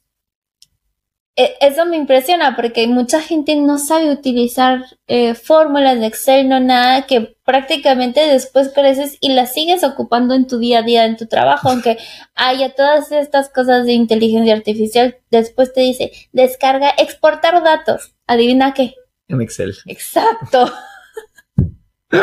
eso 1.35 1.87
me 1.87 1.97
impresiona 1.97 2.55
porque 2.55 2.87
mucha 2.87 3.23
gente 3.23 3.57
no 3.57 3.79
sabe 3.79 4.11
utilizar 4.11 4.85
eh, 5.07 5.35
fórmulas 5.35 5.99
de 5.99 6.07
Excel, 6.07 6.49
no 6.49 6.61
nada, 6.61 7.07
que 7.07 7.37
prácticamente 7.45 8.21
después 8.21 8.71
creces 8.75 9.17
y 9.21 9.33
las 9.33 9.55
sigues 9.55 9.83
ocupando 9.83 10.35
en 10.35 10.47
tu 10.47 10.59
día 10.59 10.81
a 10.81 10.83
día, 10.83 11.07
en 11.07 11.17
tu 11.17 11.27
trabajo, 11.27 11.71
aunque 11.71 11.97
haya 12.35 12.75
todas 12.75 13.13
estas 13.13 13.49
cosas 13.49 13.87
de 13.87 13.93
inteligencia 13.93 14.55
artificial, 14.55 15.17
después 15.31 15.73
te 15.73 15.81
dice, 15.81 16.13
descarga, 16.33 16.91
exportar 16.99 17.63
datos. 17.63 18.15
¿Adivina 18.27 18.75
qué? 18.75 18.95
En 19.29 19.41
Excel. 19.41 19.75
Exacto. 19.87 20.71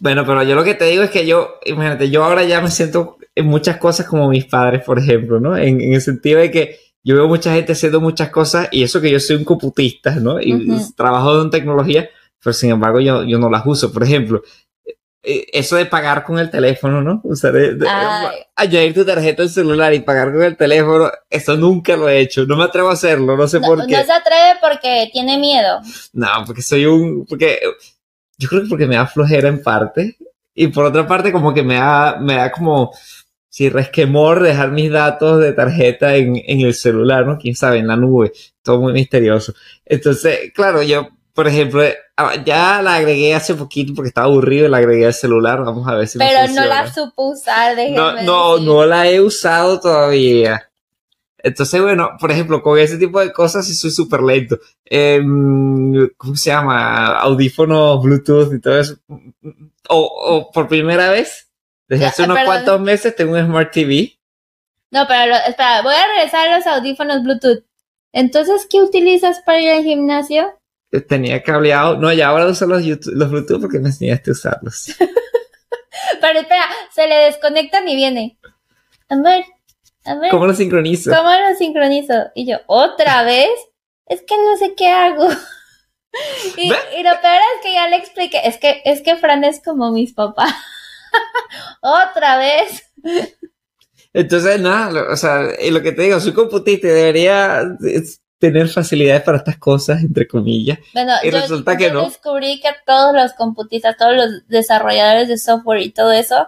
Bueno, 0.00 0.26
pero 0.26 0.42
yo 0.42 0.54
lo 0.54 0.64
que 0.64 0.74
te 0.74 0.84
digo 0.86 1.02
es 1.02 1.10
que 1.10 1.24
yo, 1.24 1.60
imagínate, 1.64 2.10
yo 2.10 2.24
ahora 2.24 2.42
ya 2.42 2.60
me 2.60 2.70
siento 2.70 3.16
en 3.34 3.46
muchas 3.46 3.78
cosas 3.78 4.06
como 4.06 4.28
mis 4.28 4.44
padres, 4.44 4.82
por 4.84 4.98
ejemplo, 4.98 5.40
¿no? 5.40 5.56
En, 5.56 5.80
en 5.80 5.94
el 5.94 6.00
sentido 6.02 6.40
de 6.40 6.50
que 6.50 6.78
yo 7.04 7.14
veo 7.16 7.28
mucha 7.28 7.52
gente 7.54 7.72
haciendo 7.72 8.00
muchas 8.00 8.30
cosas 8.30 8.68
y 8.72 8.82
eso 8.82 9.00
que 9.00 9.10
yo 9.10 9.20
soy 9.20 9.36
un 9.36 9.44
computista, 9.44 10.16
¿no? 10.16 10.40
Y 10.40 10.66
trabajo 10.96 11.40
en 11.42 11.50
tecnología, 11.50 12.08
pero 12.42 12.52
sin 12.54 12.70
embargo 12.70 12.98
yo, 13.00 13.22
yo 13.24 13.38
no 13.38 13.48
las 13.50 13.62
uso. 13.66 13.92
Por 13.92 14.02
ejemplo, 14.04 14.42
eh, 15.22 15.46
eso 15.52 15.76
de 15.76 15.86
pagar 15.86 16.22
con 16.24 16.38
el 16.38 16.50
teléfono, 16.50 17.00
¿no? 17.02 17.20
Usar, 17.24 17.52
de- 17.52 17.74
de- 17.74 17.88
Ay. 17.88 18.28
añadir 18.56 18.94
tu 18.94 19.04
tarjeta 19.04 19.42
del 19.42 19.50
celular 19.50 19.92
y 19.94 20.00
pagar 20.00 20.32
con 20.32 20.42
el 20.42 20.56
teléfono, 20.56 21.10
eso 21.30 21.56
nunca 21.56 21.96
lo 21.96 22.08
he 22.08 22.20
hecho. 22.20 22.44
No 22.46 22.56
me 22.56 22.64
atrevo 22.64 22.90
a 22.90 22.94
hacerlo, 22.94 23.36
no 23.36 23.46
sé 23.48 23.60
No, 23.60 23.66
por 23.68 23.86
qué. 23.86 23.96
no 23.96 24.04
se 24.04 24.12
atreve 24.12 24.58
porque 24.60 25.08
tiene 25.12 25.38
miedo. 25.38 25.80
No, 26.12 26.28
porque 26.46 26.62
soy 26.62 26.84
un. 26.86 27.24
Porque 27.26 27.58
yo 28.38 28.48
creo 28.48 28.62
que 28.62 28.68
porque 28.68 28.86
me 28.86 28.96
da 28.96 29.06
flojera 29.06 29.48
en 29.48 29.62
parte. 29.62 30.16
Y 30.54 30.68
por 30.68 30.84
otra 30.84 31.06
parte, 31.06 31.32
como 31.32 31.52
que 31.54 31.62
me 31.62 31.74
da, 31.76 32.18
me 32.20 32.34
da 32.36 32.50
como. 32.52 32.92
Si 33.54 33.68
resquemor 33.68 34.42
dejar 34.42 34.72
mis 34.72 34.90
datos 34.90 35.38
de 35.38 35.52
tarjeta 35.52 36.16
en, 36.16 36.42
en 36.44 36.62
el 36.62 36.74
celular, 36.74 37.24
¿no? 37.24 37.38
Quién 37.38 37.54
sabe, 37.54 37.78
en 37.78 37.86
la 37.86 37.94
nube, 37.94 38.32
todo 38.64 38.80
muy 38.80 38.92
misterioso. 38.92 39.54
Entonces, 39.84 40.52
claro, 40.52 40.82
yo, 40.82 41.06
por 41.32 41.46
ejemplo, 41.46 41.84
ah, 42.16 42.34
ya 42.44 42.82
la 42.82 42.96
agregué 42.96 43.32
hace 43.32 43.54
poquito 43.54 43.94
porque 43.94 44.08
estaba 44.08 44.26
aburrido, 44.26 44.66
la 44.66 44.78
agregué 44.78 45.06
al 45.06 45.14
celular, 45.14 45.62
vamos 45.64 45.86
a 45.86 45.94
ver 45.94 46.08
si 46.08 46.18
Pero 46.18 46.52
no 46.52 46.66
la 46.66 46.92
supo 46.92 47.30
usar, 47.30 47.76
No, 47.92 48.22
no, 48.22 48.58
no 48.58 48.86
la 48.86 49.08
he 49.08 49.20
usado 49.20 49.78
todavía. 49.78 50.68
Entonces, 51.38 51.80
bueno, 51.80 52.10
por 52.18 52.32
ejemplo, 52.32 52.60
con 52.60 52.76
ese 52.76 52.98
tipo 52.98 53.20
de 53.20 53.32
cosas 53.32 53.64
sí 53.64 53.74
soy 53.76 53.92
súper 53.92 54.20
lento. 54.20 54.58
Em, 54.84 56.08
¿Cómo 56.16 56.34
se 56.34 56.50
llama? 56.50 57.20
Audífonos, 57.20 58.02
Bluetooth 58.02 58.52
y 58.52 58.60
todo 58.60 58.80
eso. 58.80 58.96
O, 59.88 60.00
o 60.00 60.50
por 60.50 60.66
primera 60.66 61.08
vez, 61.10 61.52
desde 61.94 62.06
hace 62.06 62.22
unos 62.24 62.38
cuantos 62.44 62.80
meses, 62.80 63.14
tengo 63.16 63.32
un 63.32 63.44
Smart 63.44 63.72
TV. 63.72 64.18
No, 64.90 65.06
pero 65.08 65.34
espera, 65.46 65.82
voy 65.82 65.94
a 65.94 66.06
regresar 66.06 66.48
a 66.48 66.56
los 66.56 66.66
audífonos 66.66 67.22
Bluetooth. 67.22 67.64
Entonces, 68.12 68.66
¿qué 68.70 68.80
utilizas 68.80 69.40
para 69.44 69.60
ir 69.60 69.70
al 69.70 69.82
gimnasio? 69.82 70.60
Eh, 70.92 71.00
tenía 71.00 71.42
cableado. 71.42 71.96
No, 71.96 72.12
ya 72.12 72.28
ahora 72.28 72.46
uso 72.46 72.66
los, 72.66 72.84
los 72.84 73.30
Bluetooth 73.30 73.60
porque 73.60 73.80
me 73.80 73.88
enseñaste 73.88 74.30
a 74.30 74.32
usarlos. 74.32 74.94
pero 76.20 76.40
espera, 76.40 76.64
se 76.94 77.06
le 77.08 77.16
desconectan 77.16 77.88
y 77.88 77.96
viene. 77.96 78.38
A 79.08 79.16
ver, 79.16 79.44
¿Cómo 80.30 80.46
lo 80.46 80.54
sincronizo? 80.54 81.10
¿Cómo 81.10 81.30
lo 81.30 81.56
sincronizo? 81.56 82.14
Y 82.34 82.46
yo, 82.46 82.58
¿otra 82.66 83.24
vez? 83.24 83.48
Es 84.06 84.22
que 84.22 84.36
no 84.36 84.56
sé 84.58 84.74
qué 84.76 84.88
hago. 84.88 85.28
y, 86.56 86.68
lo 86.68 87.20
peor 87.20 87.40
es 87.56 87.62
que 87.62 87.72
ya 87.72 87.88
le 87.88 87.96
expliqué, 87.96 88.40
es 88.44 88.58
que, 88.58 88.82
es 88.84 89.02
que 89.02 89.16
Fran 89.16 89.44
es 89.44 89.62
como 89.62 89.90
mis 89.90 90.12
papás. 90.12 90.54
¿Otra 91.80 92.38
vez? 92.38 92.82
Entonces, 94.12 94.60
nada, 94.60 95.12
o 95.12 95.16
sea, 95.16 95.48
lo 95.70 95.82
que 95.82 95.92
te 95.92 96.02
digo, 96.02 96.20
soy 96.20 96.32
computista 96.32 96.86
y 96.86 96.90
debería 96.90 97.62
tener 98.38 98.68
facilidades 98.68 99.22
para 99.22 99.38
estas 99.38 99.56
cosas, 99.56 100.02
entre 100.02 100.28
comillas. 100.28 100.78
Bueno, 100.92 101.14
y 101.22 101.30
resulta 101.30 101.76
que 101.76 101.90
no. 101.90 102.04
descubrí 102.04 102.60
que 102.60 102.68
todos 102.86 103.14
los 103.14 103.32
computistas, 103.32 103.96
todos 103.96 104.14
los 104.14 104.46
desarrolladores 104.48 105.28
de 105.28 105.38
software 105.38 105.80
y 105.80 105.90
todo 105.90 106.12
eso, 106.12 106.46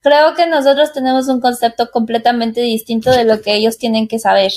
creo 0.00 0.34
que 0.34 0.46
nosotros 0.46 0.92
tenemos 0.92 1.28
un 1.28 1.40
concepto 1.40 1.90
completamente 1.90 2.60
distinto 2.60 3.10
de 3.10 3.24
lo 3.24 3.40
que 3.40 3.54
ellos 3.54 3.78
tienen 3.78 4.08
que 4.08 4.18
saber. 4.18 4.52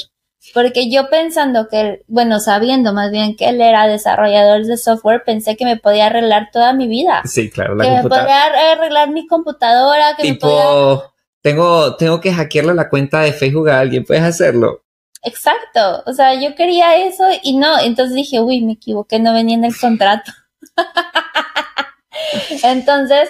Porque 0.54 0.90
yo 0.90 1.10
pensando 1.10 1.68
que, 1.68 2.04
bueno, 2.08 2.40
sabiendo 2.40 2.94
más 2.94 3.12
bien 3.12 3.36
que 3.36 3.50
él 3.50 3.60
era 3.60 3.88
desarrollador 3.88 4.66
de 4.66 4.78
software, 4.78 5.24
pensé 5.26 5.58
que 5.58 5.66
me 5.66 5.78
podía 5.78 6.08
arreglar 6.08 6.50
toda 6.52 6.74
mi 6.74 6.88
vida. 6.88 7.22
Sí, 7.26 7.50
claro, 7.50 7.76
la 7.76 7.84
Que 7.84 7.90
me 7.90 8.04
podía 8.04 8.46
arreglar 8.74 9.10
mi 9.10 9.28
computadora, 9.28 10.16
que 10.16 10.24
tipo, 10.24 11.04
me 11.04 11.18
tengo, 11.42 11.96
tengo 11.96 12.22
que 12.22 12.34
hackearle 12.34 12.74
la 12.74 12.90
cuenta 12.90 13.22
de 13.22 13.34
Facebook 13.34 13.70
a 13.70 13.80
alguien, 13.80 14.06
¿puedes 14.06 14.24
hacerlo? 14.24 14.84
Exacto, 15.24 16.04
o 16.06 16.14
sea, 16.14 16.36
yo 16.36 16.56
quería 16.56 17.06
eso 17.06 17.24
y 17.44 17.58
no, 17.58 17.80
entonces 17.80 18.16
dije, 18.16 18.40
uy, 18.40 18.62
me 18.62 18.74
equivoqué, 18.74 19.20
no 19.20 19.34
venía 19.34 19.56
en 19.56 19.66
el 19.66 19.78
contrato. 19.78 20.32
entonces, 22.64 23.30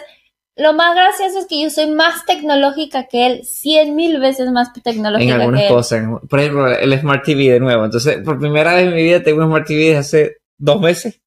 lo 0.57 0.73
más 0.73 0.95
gracioso 0.95 1.39
es 1.39 1.45
que 1.45 1.61
yo 1.61 1.69
soy 1.69 1.87
más 1.87 2.25
tecnológica 2.25 3.07
que 3.07 3.27
él, 3.27 3.45
cien 3.45 3.95
mil 3.95 4.19
veces 4.19 4.51
más 4.51 4.73
tecnológica 4.73 5.35
en 5.35 5.41
algunas 5.41 5.67
cosas. 5.67 6.03
Por 6.27 6.39
ejemplo, 6.39 6.67
el 6.67 6.99
Smart 6.99 7.23
TV 7.23 7.51
de 7.51 7.59
nuevo. 7.59 7.85
Entonces, 7.85 8.17
por 8.25 8.39
primera 8.39 8.73
vez 8.73 8.87
en 8.87 8.95
mi 8.95 9.03
vida 9.03 9.21
tengo 9.21 9.43
un 9.43 9.49
Smart 9.49 9.67
TV 9.67 9.79
desde 9.85 9.97
hace 9.97 10.37
dos 10.57 10.81
meses. 10.81 11.21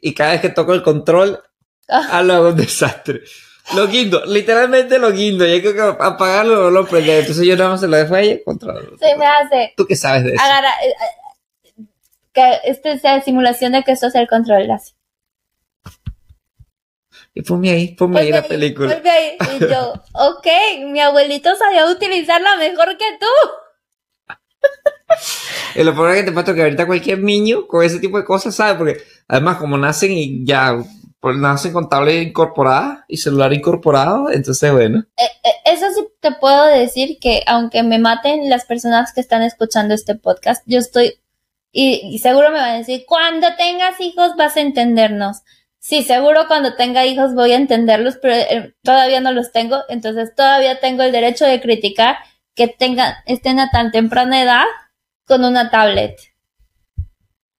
Y 0.00 0.12
cada 0.12 0.32
vez 0.32 0.42
que 0.42 0.50
toco 0.50 0.74
el 0.74 0.82
control, 0.82 1.40
ah. 1.88 2.18
hago 2.18 2.48
un 2.48 2.56
desastre. 2.56 3.22
Lo 3.74 3.86
guindo, 3.86 4.24
literalmente 4.26 4.98
lo 4.98 5.10
guindo. 5.10 5.46
Y 5.46 5.52
hay 5.52 5.62
que 5.62 5.74
apagarlo 5.80 6.66
o 6.66 6.70
lo 6.70 6.86
prender. 6.86 7.20
Entonces 7.20 7.46
yo 7.46 7.56
nada 7.56 7.70
más 7.70 7.80
se 7.80 7.88
lo 7.88 7.96
dejo 7.96 8.14
ahí 8.14 8.42
control. 8.44 8.96
Se 8.98 9.16
me 9.16 9.24
hace. 9.24 9.72
¿Tú 9.76 9.86
qué 9.86 9.96
sabes 9.96 10.24
de 10.24 10.34
eso? 10.34 10.42
Agarra, 10.42 10.70
eh, 10.84 10.88
eh, 11.78 11.84
que 12.32 12.58
este 12.64 12.98
sea 12.98 13.22
simulación 13.22 13.72
de 13.72 13.84
que 13.84 13.92
esto 13.92 14.10
sea 14.10 14.20
el 14.20 14.28
control 14.28 14.70
así 14.70 14.92
y 17.34 17.42
ponme 17.42 17.70
ahí, 17.70 17.94
ponme 17.94 18.20
ahí 18.20 18.30
la 18.30 18.42
película. 18.42 19.00
Ahí. 19.04 19.36
Y 19.56 19.60
yo, 19.60 19.92
ok, 20.14 20.46
mi 20.86 21.00
abuelito 21.00 21.54
sabía 21.56 21.86
utilizarla 21.86 22.56
mejor 22.56 22.96
que 22.96 23.04
tú. 23.20 23.26
y 25.76 25.84
lo 25.84 25.94
peor 25.94 26.10
es 26.10 26.16
que 26.16 26.30
te 26.30 26.32
pasa 26.32 26.54
que 26.54 26.62
ahorita 26.62 26.86
cualquier 26.86 27.20
niño 27.20 27.66
con 27.66 27.84
ese 27.84 28.00
tipo 28.00 28.18
de 28.18 28.24
cosas 28.24 28.54
sabe, 28.54 28.76
porque 28.76 29.02
además 29.28 29.58
como 29.58 29.78
nacen 29.78 30.12
y 30.12 30.44
ya 30.44 30.76
pues, 31.20 31.36
nacen 31.36 31.72
con 31.72 31.88
tablet 31.88 32.28
incorporada 32.28 33.04
y 33.06 33.18
celular 33.18 33.52
incorporado, 33.52 34.30
entonces 34.30 34.72
bueno. 34.72 35.04
Eh, 35.16 35.24
eh, 35.44 35.72
eso 35.72 35.86
sí 35.94 36.06
te 36.20 36.32
puedo 36.32 36.66
decir 36.66 37.18
que 37.20 37.42
aunque 37.46 37.84
me 37.84 38.00
maten 38.00 38.50
las 38.50 38.64
personas 38.64 39.12
que 39.12 39.20
están 39.20 39.42
escuchando 39.42 39.94
este 39.94 40.16
podcast, 40.16 40.64
yo 40.66 40.80
estoy, 40.80 41.20
y, 41.70 42.00
y 42.12 42.18
seguro 42.18 42.50
me 42.50 42.58
van 42.58 42.70
a 42.70 42.78
decir, 42.78 43.04
cuando 43.06 43.46
tengas 43.56 44.00
hijos 44.00 44.32
vas 44.36 44.56
a 44.56 44.62
entendernos. 44.62 45.42
Sí, 45.80 46.02
seguro 46.02 46.46
cuando 46.46 46.74
tenga 46.74 47.06
hijos 47.06 47.34
voy 47.34 47.52
a 47.52 47.56
entenderlos, 47.56 48.18
pero 48.20 48.34
eh, 48.34 48.74
todavía 48.82 49.20
no 49.20 49.32
los 49.32 49.50
tengo, 49.50 49.78
entonces 49.88 50.34
todavía 50.34 50.78
tengo 50.78 51.02
el 51.02 51.10
derecho 51.10 51.46
de 51.46 51.60
criticar 51.60 52.16
que 52.54 52.68
tengan, 52.68 53.14
estén 53.24 53.58
a 53.58 53.70
tan 53.70 53.90
temprana 53.90 54.42
edad 54.42 54.64
con 55.26 55.42
una 55.42 55.70
tablet. 55.70 56.18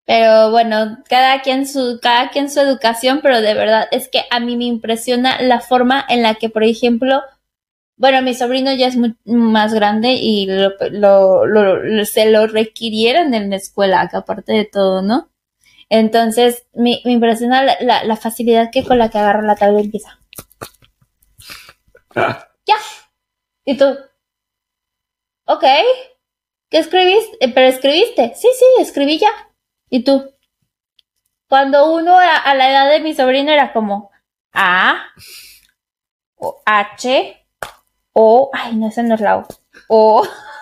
Pero 0.04 0.50
bueno, 0.50 0.98
cada 1.08 1.40
quien 1.40 1.66
su, 1.66 1.98
cada 2.02 2.28
quien 2.30 2.50
su 2.50 2.60
educación, 2.60 3.20
pero 3.22 3.40
de 3.40 3.54
verdad 3.54 3.88
es 3.90 4.08
que 4.08 4.24
a 4.30 4.38
mí 4.38 4.56
me 4.56 4.64
impresiona 4.64 5.40
la 5.40 5.60
forma 5.60 6.04
en 6.08 6.22
la 6.22 6.34
que, 6.34 6.50
por 6.50 6.64
ejemplo, 6.64 7.22
bueno, 7.96 8.20
mi 8.22 8.34
sobrino 8.34 8.72
ya 8.74 8.88
es 8.88 8.96
más 9.24 9.72
grande 9.72 10.14
y 10.14 10.46
lo, 10.46 11.44
se 12.04 12.30
lo 12.30 12.46
requirieron 12.48 13.32
en 13.34 13.50
la 13.50 13.56
escuela, 13.56 14.08
que 14.10 14.16
aparte 14.18 14.52
de 14.52 14.64
todo, 14.66 15.00
¿no? 15.00 15.30
Entonces, 15.90 16.66
me, 16.72 17.00
impresiona 17.04 17.64
la, 17.80 18.16
facilidad 18.16 18.70
que 18.70 18.84
con 18.84 18.98
la 18.98 19.10
que 19.10 19.18
agarra 19.18 19.42
la 19.42 19.56
tabla 19.56 19.80
empieza. 19.80 20.20
Ah. 22.14 22.48
Ya. 22.64 22.76
¿Y 23.64 23.76
tú? 23.76 23.98
Ok. 25.46 25.64
¿Qué 26.70 26.78
escribiste? 26.78 27.36
Eh, 27.40 27.52
¿Pero 27.52 27.66
escribiste? 27.66 28.32
Sí, 28.36 28.48
sí, 28.56 28.64
escribí 28.78 29.18
ya. 29.18 29.30
¿Y 29.88 30.04
tú? 30.04 30.32
Cuando 31.48 31.92
uno 31.92 32.16
a, 32.16 32.54
la 32.54 32.70
edad 32.70 32.88
de 32.88 33.00
mi 33.00 33.12
sobrino 33.12 33.50
era 33.50 33.72
como 33.72 34.12
A, 34.52 35.06
o 36.36 36.62
H, 36.64 37.46
O, 38.12 38.50
ay, 38.52 38.76
no, 38.76 38.86
ese 38.88 39.02
no 39.02 39.16
es 39.16 39.20
la 39.20 39.38
O. 39.38 39.48
O. 39.88 40.28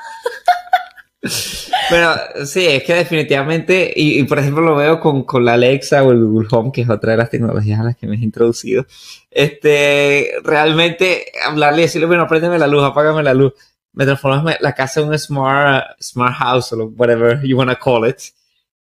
Bueno, 1.91 2.15
sí, 2.45 2.67
es 2.67 2.83
que 2.85 2.95
definitivamente, 2.95 3.93
y, 3.95 4.23
por 4.25 4.39
ejemplo 4.39 4.63
lo 4.63 4.77
veo 4.77 5.01
con, 5.01 5.25
con, 5.25 5.45
la 5.45 5.55
Alexa 5.55 6.03
o 6.03 6.13
el 6.13 6.25
Google 6.25 6.49
Home, 6.51 6.71
que 6.73 6.83
es 6.83 6.91
otra 6.91 7.13
de 7.13 7.19
las 7.19 7.31
tecnologías 7.31 7.81
a 7.81 7.85
las 7.85 7.97
que 7.97 8.07
me 8.07 8.17
he 8.17 8.21
introducido, 8.21 8.87
este, 9.31 10.33
realmente 10.45 11.33
hablarle 11.47 11.83
y 11.83 11.85
decirle, 11.85 12.07
bueno, 12.07 12.27
préndeme 12.27 12.59
la 12.59 12.67
luz, 12.67 12.85
apágame 12.85 13.23
la 13.23 13.35
luz, 13.35 13.55
me 13.93 14.05
transforma 14.05 14.57
la 14.61 14.75
casa 14.75 15.01
en 15.01 15.09
un 15.09 15.19
smart, 15.19 16.01
smart 16.01 16.37
house 16.37 16.73
o 16.73 16.93
whatever 16.97 17.41
you 17.43 17.57
want 17.57 17.71
to 17.71 17.79
call 17.79 18.07
it. 18.09 18.19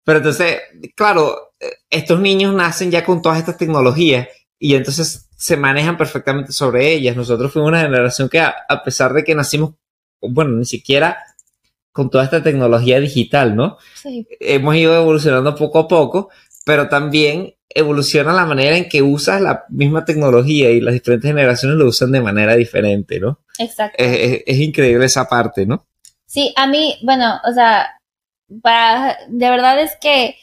Pero 0.04 0.18
entonces, 0.18 0.60
claro, 0.94 1.54
estos 1.90 2.20
niños 2.20 2.54
nacen 2.54 2.90
ya 2.90 3.04
con 3.04 3.20
todas 3.20 3.38
estas 3.38 3.56
tecnologías 3.56 4.28
y 4.58 4.74
entonces 4.74 5.28
se 5.36 5.56
manejan 5.56 5.96
perfectamente 5.96 6.52
sobre 6.52 6.92
ellas. 6.92 7.16
Nosotros 7.16 7.52
fuimos 7.52 7.68
una 7.70 7.80
generación 7.82 8.28
que 8.28 8.40
a 8.40 8.82
pesar 8.84 9.12
de 9.12 9.24
que 9.24 9.34
nacimos, 9.34 9.74
bueno, 10.20 10.52
ni 10.52 10.64
siquiera 10.64 11.18
con 11.92 12.10
toda 12.10 12.24
esta 12.24 12.42
tecnología 12.42 12.98
digital, 13.00 13.54
¿no? 13.54 13.78
Sí. 13.94 14.26
Hemos 14.40 14.74
ido 14.76 14.96
evolucionando 14.96 15.54
poco 15.54 15.80
a 15.80 15.88
poco, 15.88 16.30
pero 16.64 16.88
también 16.88 17.54
evoluciona 17.74 18.32
la 18.32 18.46
manera 18.46 18.76
en 18.76 18.88
que 18.88 19.02
usas 19.02 19.40
la 19.40 19.64
misma 19.68 20.04
tecnología 20.04 20.70
y 20.70 20.80
las 20.80 20.94
diferentes 20.94 21.28
generaciones 21.28 21.78
lo 21.78 21.86
usan 21.86 22.12
de 22.12 22.20
manera 22.20 22.54
diferente, 22.54 23.20
¿no? 23.20 23.40
Exacto. 23.58 23.96
Es, 23.98 24.58
increíble 24.58 25.06
esa 25.06 25.28
parte, 25.28 25.66
¿no? 25.66 25.86
Sí, 26.26 26.52
a 26.56 26.66
mí, 26.66 26.98
bueno, 27.02 27.40
o 27.48 27.52
sea, 27.52 27.98
para, 28.62 29.18
de 29.28 29.50
verdad 29.50 29.80
es 29.80 29.96
que 30.00 30.36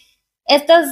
estos, 0.46 0.86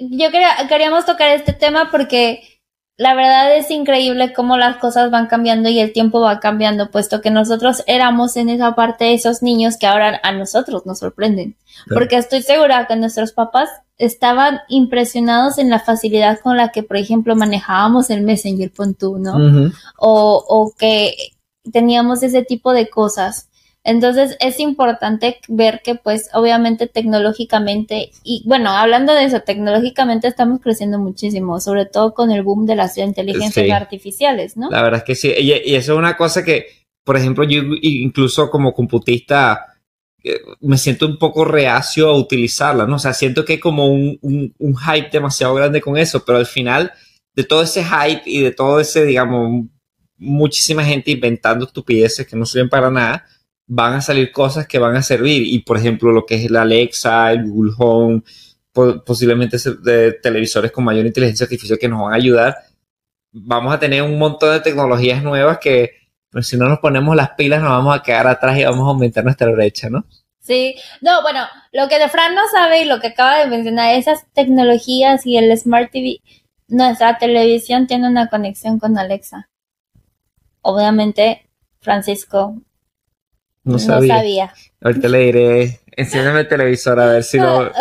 yo 0.00 0.30
quería, 0.30 0.56
queríamos 0.68 1.04
tocar 1.04 1.30
este 1.30 1.52
tema 1.52 1.90
porque 1.90 2.55
la 2.98 3.14
verdad 3.14 3.54
es 3.56 3.70
increíble 3.70 4.32
cómo 4.32 4.56
las 4.56 4.78
cosas 4.78 5.10
van 5.10 5.26
cambiando 5.26 5.68
y 5.68 5.78
el 5.80 5.92
tiempo 5.92 6.20
va 6.20 6.40
cambiando, 6.40 6.90
puesto 6.90 7.20
que 7.20 7.30
nosotros 7.30 7.82
éramos 7.86 8.36
en 8.38 8.48
esa 8.48 8.74
parte 8.74 9.12
esos 9.12 9.42
niños 9.42 9.76
que 9.76 9.86
ahora 9.86 10.18
a 10.22 10.32
nosotros 10.32 10.86
nos 10.86 11.00
sorprenden. 11.00 11.56
Porque 11.92 12.16
estoy 12.16 12.42
segura 12.42 12.86
que 12.86 12.96
nuestros 12.96 13.32
papás 13.32 13.68
estaban 13.98 14.60
impresionados 14.68 15.58
en 15.58 15.68
la 15.68 15.78
facilidad 15.78 16.40
con 16.40 16.56
la 16.56 16.70
que, 16.70 16.82
por 16.82 16.96
ejemplo, 16.96 17.36
manejábamos 17.36 18.08
el 18.08 18.22
Messenger, 18.22 18.72
tú, 18.98 19.18
¿no? 19.18 19.70
o, 19.98 20.44
o 20.48 20.72
que 20.76 21.14
teníamos 21.70 22.22
ese 22.22 22.42
tipo 22.42 22.72
de 22.72 22.88
cosas. 22.88 23.50
Entonces 23.88 24.36
es 24.40 24.58
importante 24.58 25.38
ver 25.48 25.80
que 25.84 25.94
pues 25.94 26.28
obviamente 26.34 26.88
tecnológicamente 26.88 28.10
y 28.24 28.42
bueno, 28.44 28.70
hablando 28.70 29.14
de 29.14 29.24
eso, 29.24 29.40
tecnológicamente 29.42 30.26
estamos 30.26 30.60
creciendo 30.60 30.98
muchísimo, 30.98 31.60
sobre 31.60 31.86
todo 31.86 32.12
con 32.12 32.32
el 32.32 32.42
boom 32.42 32.66
de 32.66 32.74
las 32.74 32.98
inteligencias 32.98 33.64
Sí. 33.66 33.70
artificiales, 33.70 34.56
¿no? 34.56 34.70
La 34.70 34.82
verdad 34.82 34.98
es 34.98 35.04
que 35.04 35.14
sí. 35.14 35.32
Y, 35.38 35.52
y 35.52 35.76
eso 35.76 35.92
es 35.92 35.98
una 35.98 36.16
cosa 36.16 36.44
que, 36.44 36.66
por 37.04 37.16
ejemplo, 37.16 37.44
yo 37.44 37.62
incluso 37.80 38.50
como 38.50 38.74
computista 38.74 39.66
eh, 40.24 40.40
me 40.60 40.78
siento 40.78 41.06
un 41.06 41.18
poco 41.18 41.44
reacio 41.44 42.08
a 42.08 42.18
utilizarla, 42.18 42.86
¿no? 42.86 42.96
O 42.96 42.98
sea, 42.98 43.14
siento 43.14 43.44
que 43.44 43.52
hay 43.54 43.60
como 43.60 43.86
un, 43.86 44.18
un, 44.22 44.52
un 44.58 44.76
hype 44.76 45.10
demasiado 45.12 45.54
grande 45.54 45.80
con 45.80 45.96
eso, 45.96 46.24
pero 46.24 46.38
al 46.38 46.46
final 46.46 46.92
de 47.36 47.44
todo 47.44 47.62
ese 47.62 47.84
hype 47.84 48.22
y 48.26 48.40
de 48.40 48.50
todo 48.50 48.80
ese, 48.80 49.04
digamos, 49.04 49.66
muchísima 50.18 50.84
gente 50.84 51.12
inventando 51.12 51.66
estupideces 51.66 52.26
que 52.26 52.34
no 52.34 52.46
sirven 52.46 52.68
para 52.68 52.90
nada, 52.90 53.24
van 53.66 53.94
a 53.94 54.00
salir 54.00 54.30
cosas 54.32 54.66
que 54.66 54.78
van 54.78 54.96
a 54.96 55.02
servir. 55.02 55.42
Y 55.46 55.60
por 55.60 55.76
ejemplo, 55.76 56.12
lo 56.12 56.24
que 56.26 56.36
es 56.36 56.50
la 56.50 56.62
Alexa, 56.62 57.32
el 57.32 57.50
Google 57.50 57.72
Home, 57.78 58.22
po- 58.72 59.02
posiblemente 59.04 59.58
televisores 60.22 60.70
con 60.72 60.84
mayor 60.84 61.06
inteligencia 61.06 61.44
artificial 61.44 61.78
que 61.78 61.88
nos 61.88 62.02
van 62.02 62.12
a 62.12 62.16
ayudar. 62.16 62.56
Vamos 63.32 63.74
a 63.74 63.78
tener 63.78 64.02
un 64.02 64.18
montón 64.18 64.52
de 64.52 64.60
tecnologías 64.60 65.22
nuevas 65.22 65.58
que, 65.58 65.90
pues, 66.30 66.46
si 66.46 66.56
no 66.56 66.68
nos 66.68 66.78
ponemos 66.78 67.14
las 67.16 67.30
pilas, 67.30 67.60
nos 67.60 67.70
vamos 67.70 67.94
a 67.96 68.02
quedar 68.02 68.26
atrás 68.26 68.58
y 68.58 68.64
vamos 68.64 68.86
a 68.86 68.90
aumentar 68.90 69.24
nuestra 69.24 69.50
brecha, 69.50 69.90
¿no? 69.90 70.04
Sí, 70.40 70.76
no, 71.00 71.22
bueno, 71.22 71.40
lo 71.72 71.88
que 71.88 71.98
de 71.98 72.08
Fran 72.08 72.34
no 72.34 72.42
sabe 72.52 72.82
y 72.82 72.84
lo 72.84 73.00
que 73.00 73.08
acaba 73.08 73.38
de 73.40 73.46
mencionar, 73.48 73.94
esas 73.96 74.24
tecnologías 74.32 75.26
y 75.26 75.36
el 75.36 75.54
Smart 75.58 75.90
TV, 75.90 76.20
nuestra 76.68 77.18
televisión 77.18 77.88
tiene 77.88 78.08
una 78.08 78.28
conexión 78.28 78.78
con 78.78 78.96
Alexa. 78.96 79.48
Obviamente, 80.62 81.48
Francisco 81.80 82.54
No, 83.66 83.72
no 83.72 83.78
sabía. 83.78 84.16
sabía. 84.16 84.54
Ahorita 84.80 85.08
le 85.08 85.18
diré, 85.18 85.80
enciéndeme 85.96 86.40
el 86.40 86.48
televisor 86.48 87.00
a 87.00 87.06
ver 87.06 87.24
si 87.24 87.38
lo... 87.38 87.62
Ah, 87.62 87.72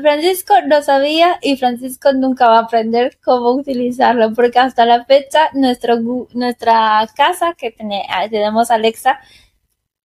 Francisco 0.00 0.54
no 0.66 0.82
sabía 0.82 1.38
y 1.42 1.56
Francisco 1.56 2.12
nunca 2.14 2.48
va 2.48 2.58
a 2.58 2.62
aprender 2.62 3.18
cómo 3.22 3.52
utilizarlo 3.52 4.32
porque 4.32 4.58
hasta 4.58 4.86
la 4.86 5.04
fecha 5.04 5.50
nuestro, 5.52 5.96
nuestra 6.32 7.06
casa 7.14 7.54
que 7.56 7.70
tiene- 7.70 8.06
ah, 8.10 8.26
tenemos 8.28 8.70
Alexa 8.70 9.20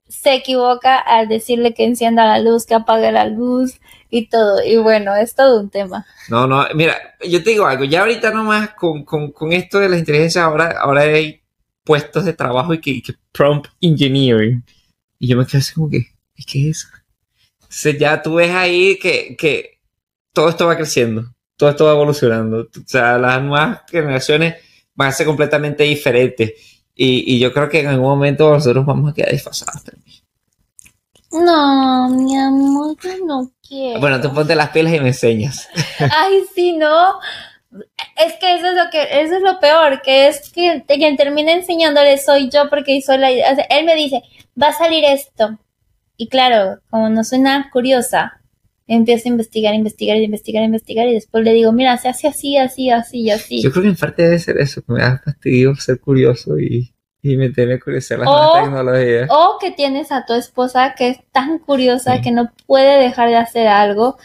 se 0.08 0.34
equivoca 0.34 0.98
al 0.98 1.28
decirle 1.28 1.74
que 1.74 1.86
encienda 1.86 2.26
la 2.26 2.40
luz, 2.40 2.66
que 2.66 2.74
apague 2.74 3.12
la 3.12 3.26
luz 3.28 3.80
y 4.10 4.28
todo. 4.28 4.62
Y 4.66 4.78
bueno, 4.78 5.16
es 5.16 5.36
todo 5.36 5.60
un 5.62 5.70
tema. 5.70 6.06
No, 6.30 6.48
no, 6.48 6.66
mira, 6.74 6.96
yo 7.26 7.44
te 7.44 7.52
digo 7.52 7.66
algo, 7.68 7.84
ya 7.86 8.02
ahorita 8.02 8.32
nomás 8.32 8.72
con, 8.72 9.06
con, 9.06 9.32
con 9.32 9.54
esto 9.54 9.80
de 9.80 9.88
la 9.88 9.98
inteligencia, 10.00 10.44
ahora, 10.44 10.76
ahora 10.82 11.02
hay 11.02 11.42
puestos 11.84 12.26
de 12.26 12.34
trabajo 12.34 12.74
y 12.74 12.82
que, 12.82 13.02
que 13.04 13.14
prompt 13.32 13.68
engineering. 13.82 14.64
Y 15.20 15.28
yo 15.28 15.38
me 15.38 15.46
quedo 15.46 15.60
así 15.60 15.74
como 15.74 15.90
que, 15.90 16.08
¿y 16.36 16.44
qué 16.46 16.70
es 16.70 16.78
eso? 16.78 16.88
Entonces 17.56 18.00
ya 18.00 18.22
tú 18.22 18.36
ves 18.36 18.52
ahí 18.52 18.98
que, 18.98 19.36
que 19.38 19.80
todo 20.34 20.50
esto 20.50 20.66
va 20.66 20.76
creciendo, 20.76 21.36
todo 21.58 21.70
esto 21.70 21.86
va 21.86 21.92
evolucionando. 21.92 22.62
O 22.62 22.88
sea, 22.88 23.18
las 23.20 23.42
nuevas 23.44 23.82
generaciones 23.92 24.56
van 24.96 25.10
a 25.10 25.12
ser 25.12 25.28
completamente 25.28 25.84
diferentes. 25.84 26.54
Y, 26.96 27.36
y 27.36 27.40
yo 27.40 27.54
creo 27.54 27.70
que 27.70 27.82
en 27.82 27.88
algún 27.88 28.08
momento 28.08 28.50
nosotros 28.50 28.86
vamos 28.86 29.12
a 29.12 29.14
quedar 29.14 29.32
desfasados 29.32 29.84
también. 29.84 30.20
No, 31.32 32.10
mi 32.10 32.36
amor, 32.38 32.98
yo 33.04 33.26
no 33.26 33.52
quiero. 33.66 34.00
Bueno, 34.00 34.20
tú 34.20 34.34
ponte 34.34 34.56
las 34.56 34.70
pilas 34.70 34.94
y 34.94 35.00
me 35.00 35.10
enseñas. 35.10 35.68
Ay, 36.00 36.44
sí, 36.56 36.74
no. 36.74 37.20
Es 38.16 38.34
que 38.40 38.56
eso 38.56 38.68
es 38.68 38.74
lo 38.76 38.90
que, 38.92 39.02
eso 39.22 39.36
es 39.38 39.42
lo 39.42 39.60
peor, 39.60 40.02
que 40.02 40.28
es 40.28 40.50
que 40.52 40.84
quien 40.88 41.16
termina 41.18 41.54
enseñándole 41.54 42.18
soy 42.18 42.50
yo 42.50 42.70
porque 42.70 43.02
soy 43.02 43.18
la 43.18 43.30
o 43.30 43.56
sea, 43.56 43.66
él 43.70 43.86
me 43.86 43.96
dice, 43.96 44.22
va 44.62 44.68
a 44.70 44.74
salir 44.74 45.06
esto. 45.06 45.58
Y 46.18 46.28
claro, 46.28 46.80
como 46.90 47.10
no 47.10 47.24
soy 47.24 47.40
nada 47.40 47.70
curiosa, 47.72 48.42
empiezo 48.88 49.30
a 49.30 49.32
investigar, 49.32 49.74
investigar, 49.76 50.18
investigar, 50.18 50.64
investigar, 50.64 51.08
y 51.08 51.14
después 51.14 51.44
le 51.46 51.54
digo, 51.54 51.72
mira, 51.72 51.96
se 51.98 52.10
hace 52.10 52.28
así, 52.28 52.58
así, 52.58 52.90
así, 52.90 53.20
y 53.22 53.30
así. 53.32 53.62
Yo 53.62 53.72
creo 53.72 53.84
que 53.84 53.90
en 53.90 53.96
parte 53.96 54.24
debe 54.24 54.40
ser 54.40 54.58
eso, 54.58 54.82
que 54.82 54.92
me 54.92 55.02
da 55.02 55.22
fastidio 55.24 55.76
ser 55.76 56.00
curioso 56.02 56.60
y, 56.60 56.92
y 57.22 57.38
meterme 57.38 57.76
a 57.76 57.80
curiosear 57.80 58.20
las 58.22 58.28
O- 58.30 58.32
nuevas 58.34 58.64
tecnologías. 58.64 59.30
O 59.32 59.58
que 59.62 59.72
tienes 59.72 60.12
a 60.12 60.26
tu 60.26 60.34
esposa 60.34 60.96
que 60.98 61.10
es 61.10 61.20
tan 61.32 61.60
curiosa 61.60 62.16
Sí. 62.18 62.22
que 62.24 62.32
no 62.32 62.52
puede 62.66 63.00
dejar 63.00 63.30
de 63.30 63.36
hacer 63.38 63.68
algo 63.68 64.18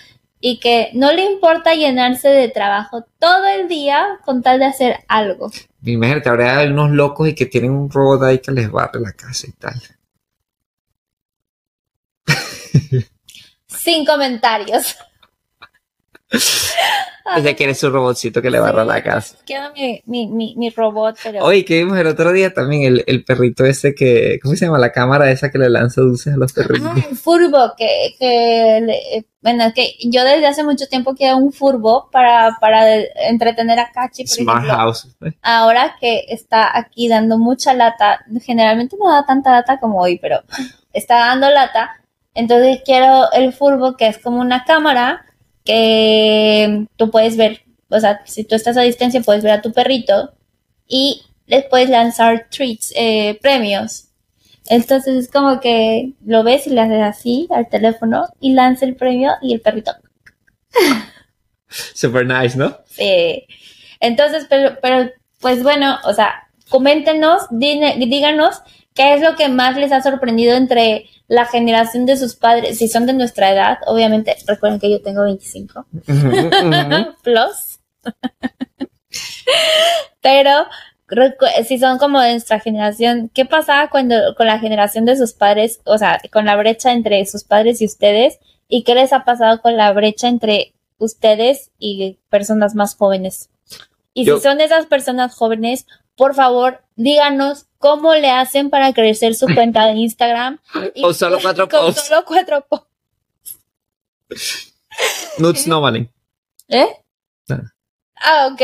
y 0.47 0.59
que 0.59 0.91
no 0.93 1.11
le 1.11 1.25
importa 1.25 1.75
llenarse 1.75 2.29
de 2.29 2.51
trabajo 2.51 3.07
todo 3.19 3.47
el 3.47 3.67
día 3.67 4.21
con 4.27 4.43
tal 4.43 4.59
de 4.59 4.67
hacer 4.67 4.99
algo. 5.09 5.51
Imagínate, 5.83 6.29
hay 6.29 6.69
unos 6.69 6.91
locos 6.91 7.29
y 7.29 7.35
que 7.35 7.47
tienen 7.47 7.71
un 7.71 7.91
robot 7.91 8.25
ahí 8.25 8.41
que 8.41 8.53
les 8.53 8.71
barre 8.71 9.01
la 9.01 9.13
casa 9.13 9.47
y 9.47 9.53
tal. 9.53 9.81
Sin 13.69 14.05
comentarios. 14.05 14.99
Ella 17.37 17.57
quiere 17.57 17.75
su 17.75 17.89
robotcito 17.91 18.43
que 18.43 18.51
le 18.51 18.61
barra 18.61 18.83
Sí, 18.83 18.89
la 18.89 19.03
casa. 19.03 19.37
Quiero 19.47 19.73
mi, 19.73 20.03
mi, 20.05 20.27
mi, 20.29 20.55
mi 20.57 20.69
robot, 20.71 21.17
pero... 21.23 21.43
Oye, 21.43 21.65
que 21.65 21.79
vimos 21.79 21.99
el 21.99 22.07
otro 22.07 22.33
día 22.33 22.53
también 22.53 22.83
el, 22.85 23.05
el 23.07 23.25
perrito 23.25 23.65
ese 23.65 23.95
que, 23.95 24.39
¿cómo 24.43 24.55
se 24.55 24.67
llama? 24.67 24.79
La 24.79 24.93
cámara 24.93 25.31
esa 25.31 25.51
que 25.51 25.57
le 25.59 25.71
lanza 25.71 26.03
dulces 26.03 26.35
a 26.35 26.37
los 26.37 26.53
perritos. 26.53 26.91
Ah, 26.95 27.07
el 27.11 27.17
furbo, 27.17 27.73
que, 27.79 28.15
que 28.19 28.81
le- 28.85 29.27
bueno, 29.41 29.65
que 29.75 29.95
yo 30.05 30.23
desde 30.23 30.47
hace 30.47 30.65
mucho 30.65 30.87
tiempo 30.87 31.15
quiero 31.15 31.39
un 31.39 31.51
furbo 31.53 32.09
para, 32.13 32.59
para 32.61 32.95
entretener 33.29 33.79
a 33.79 33.91
Cachi, 33.91 34.25
por 34.25 34.31
Smart 34.37 34.59
ejemplo. 34.65 34.77
House. 34.85 35.09
¿eh? 35.25 35.33
Ahora 35.43 35.97
que 35.99 36.27
está 36.29 36.77
aquí 36.79 37.09
dando 37.09 37.39
mucha 37.39 37.73
lata, 37.73 38.21
generalmente 38.45 38.97
no 38.99 39.11
da 39.11 39.25
tanta 39.25 39.51
lata 39.51 39.81
como 39.81 39.99
hoy, 40.01 40.19
pero 40.19 40.43
está 40.93 41.17
dando 41.21 41.49
lata, 41.51 42.01
entonces 42.35 42.83
quiero 42.85 43.33
el 43.33 43.53
furbo 43.55 43.97
que 43.97 44.09
es 44.09 44.19
como 44.19 44.41
una 44.41 44.65
cámara 44.65 45.25
que 45.65 46.87
tú 46.97 47.11
puedes 47.11 47.37
ver, 47.37 47.63
o 47.89 47.99
sea, 47.99 48.21
si 48.25 48.45
tú 48.45 48.55
estás 48.55 48.77
a 48.77 48.83
distancia 48.83 49.23
puedes 49.23 49.43
ver 49.43 49.53
a 49.53 49.63
tu 49.63 49.73
perrito 49.73 50.35
y 50.87 51.23
les 51.47 51.65
puedes 51.65 51.91
lanzar 51.91 52.49
treats, 52.51 52.93
eh, 52.97 53.39
premios. 53.41 54.09
Entonces 54.69 55.17
es 55.17 55.31
como 55.31 55.61
que 55.61 56.13
lo 56.25 56.43
ves 56.43 56.67
y 56.67 56.71
le 56.71 56.81
haces 56.81 57.03
así 57.03 57.49
al 57.51 57.69
teléfono 57.69 58.27
y 58.41 58.53
lanza 58.53 58.87
el 58.87 58.97
premio 58.97 59.33
y 59.43 59.53
el 59.53 59.61
perrito. 59.61 59.93
Super 61.69 62.27
nice, 62.27 62.57
¿no? 62.57 62.79
eh, 62.99 63.47
entonces, 64.01 64.47
pero, 64.49 64.79
pero, 64.83 65.11
pues 65.41 65.63
bueno, 65.63 65.99
o 66.05 66.13
sea, 66.13 66.49
coméntenos, 66.69 67.43
díganos 67.51 68.61
qué 68.95 69.15
es 69.15 69.21
lo 69.21 69.35
que 69.37 69.49
más 69.49 69.77
les 69.77 69.93
ha 69.93 70.03
sorprendido 70.03 70.57
entre 70.57 71.07
la 71.27 71.47
generación 71.47 72.07
de 72.07 72.17
sus 72.17 72.37
padres, 72.37 72.79
si 72.79 72.89
son 72.89 73.07
de 73.07 73.13
nuestra 73.13 73.51
edad, 73.51 73.79
obviamente, 73.87 74.37
recuerden 74.47 74.79
que 74.81 74.91
yo 74.91 75.03
tengo 75.03 75.23
25 75.25 75.87
Ujú, 76.09 76.29
ujú. 76.29 77.15
plus. 77.23 77.81
Pero 80.21 80.67
si 81.67 81.79
son 81.79 81.99
como 81.99 82.21
de 82.21 82.33
nuestra 82.33 82.61
generación, 82.61 83.31
¿qué 83.35 83.45
pasaba 83.45 83.89
cuando 83.91 84.17
con 84.37 84.47
la 84.47 84.59
generación 84.59 85.05
de 85.05 85.17
sus 85.17 85.33
padres, 85.33 85.81
o 85.85 85.99
sea, 85.99 86.21
con 86.33 86.45
la 86.47 86.57
brecha 86.57 86.93
entre 86.93 87.25
sus 87.27 87.45
padres 87.45 87.81
y 87.83 87.87
ustedes? 87.87 88.39
¿Y 88.69 88.83
qué 88.85 88.95
les 88.95 89.13
ha 89.13 89.25
pasado 89.25 89.61
con 89.61 89.77
la 89.77 89.93
brecha 89.93 90.29
entre 90.29 90.73
ustedes 90.99 91.71
y 91.79 92.19
personas 92.31 92.75
más 92.75 92.97
jóvenes? 92.97 93.51
Y 94.15 94.25
Yo- 94.25 94.37
si 94.37 94.43
son 94.45 94.61
esas 94.61 94.87
personas 94.87 95.35
jóvenes, 95.35 95.87
por 96.17 96.35
favor, 96.35 96.83
díganos 96.97 97.67
cómo 97.79 98.15
le 98.15 98.31
hacen 98.31 98.71
para 98.71 98.93
crecer 98.93 99.35
su 99.35 99.47
cuenta 99.55 99.87
de 99.87 99.93
Instagram. 99.93 100.59
y- 100.95 101.03
Con 101.03 101.15
solo 101.15 101.39
cuatro 101.41 101.69
con 101.69 101.81
posts. 101.87 102.07
solo 102.09 102.25
cuatro 102.25 102.67
posts. 102.69 102.89
Nuts 105.39 105.67
no 105.67 105.81
valen. 105.81 106.11
¿Eh? 106.69 106.87
Nada. 107.49 107.75
Ah, 108.17 108.49
ok, 108.53 108.61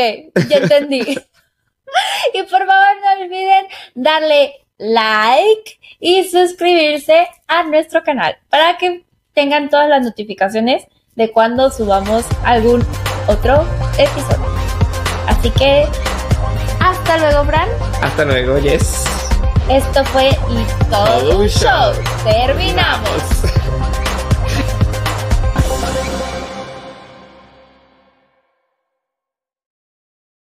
ya 0.49 0.57
entendí. 0.57 1.01
y 2.33 2.43
por 2.43 2.65
favor 2.65 2.95
no 3.01 3.23
olviden 3.23 3.65
darle 3.93 4.53
like 4.77 5.79
y 5.99 6.23
suscribirse 6.23 7.27
a 7.47 7.63
nuestro 7.63 8.01
canal 8.03 8.37
para 8.49 8.77
que 8.77 9.05
tengan 9.33 9.69
todas 9.69 9.87
las 9.89 10.01
notificaciones 10.01 10.85
de 11.15 11.31
cuando 11.31 11.69
subamos 11.69 12.25
algún 12.43 12.83
otro 13.27 13.67
episodio. 13.99 14.45
Así 15.27 15.51
que 15.51 15.85
hasta 17.11 17.29
luego, 17.29 17.45
Fran. 17.45 17.67
Hasta 18.01 18.23
luego, 18.23 18.57
yes. 18.59 19.03
Esto 19.67 20.05
fue 20.05 20.29
y 20.29 20.89
todo 20.89 21.39
un 21.39 21.47
show. 21.47 21.93
Terminamos. 22.23 23.60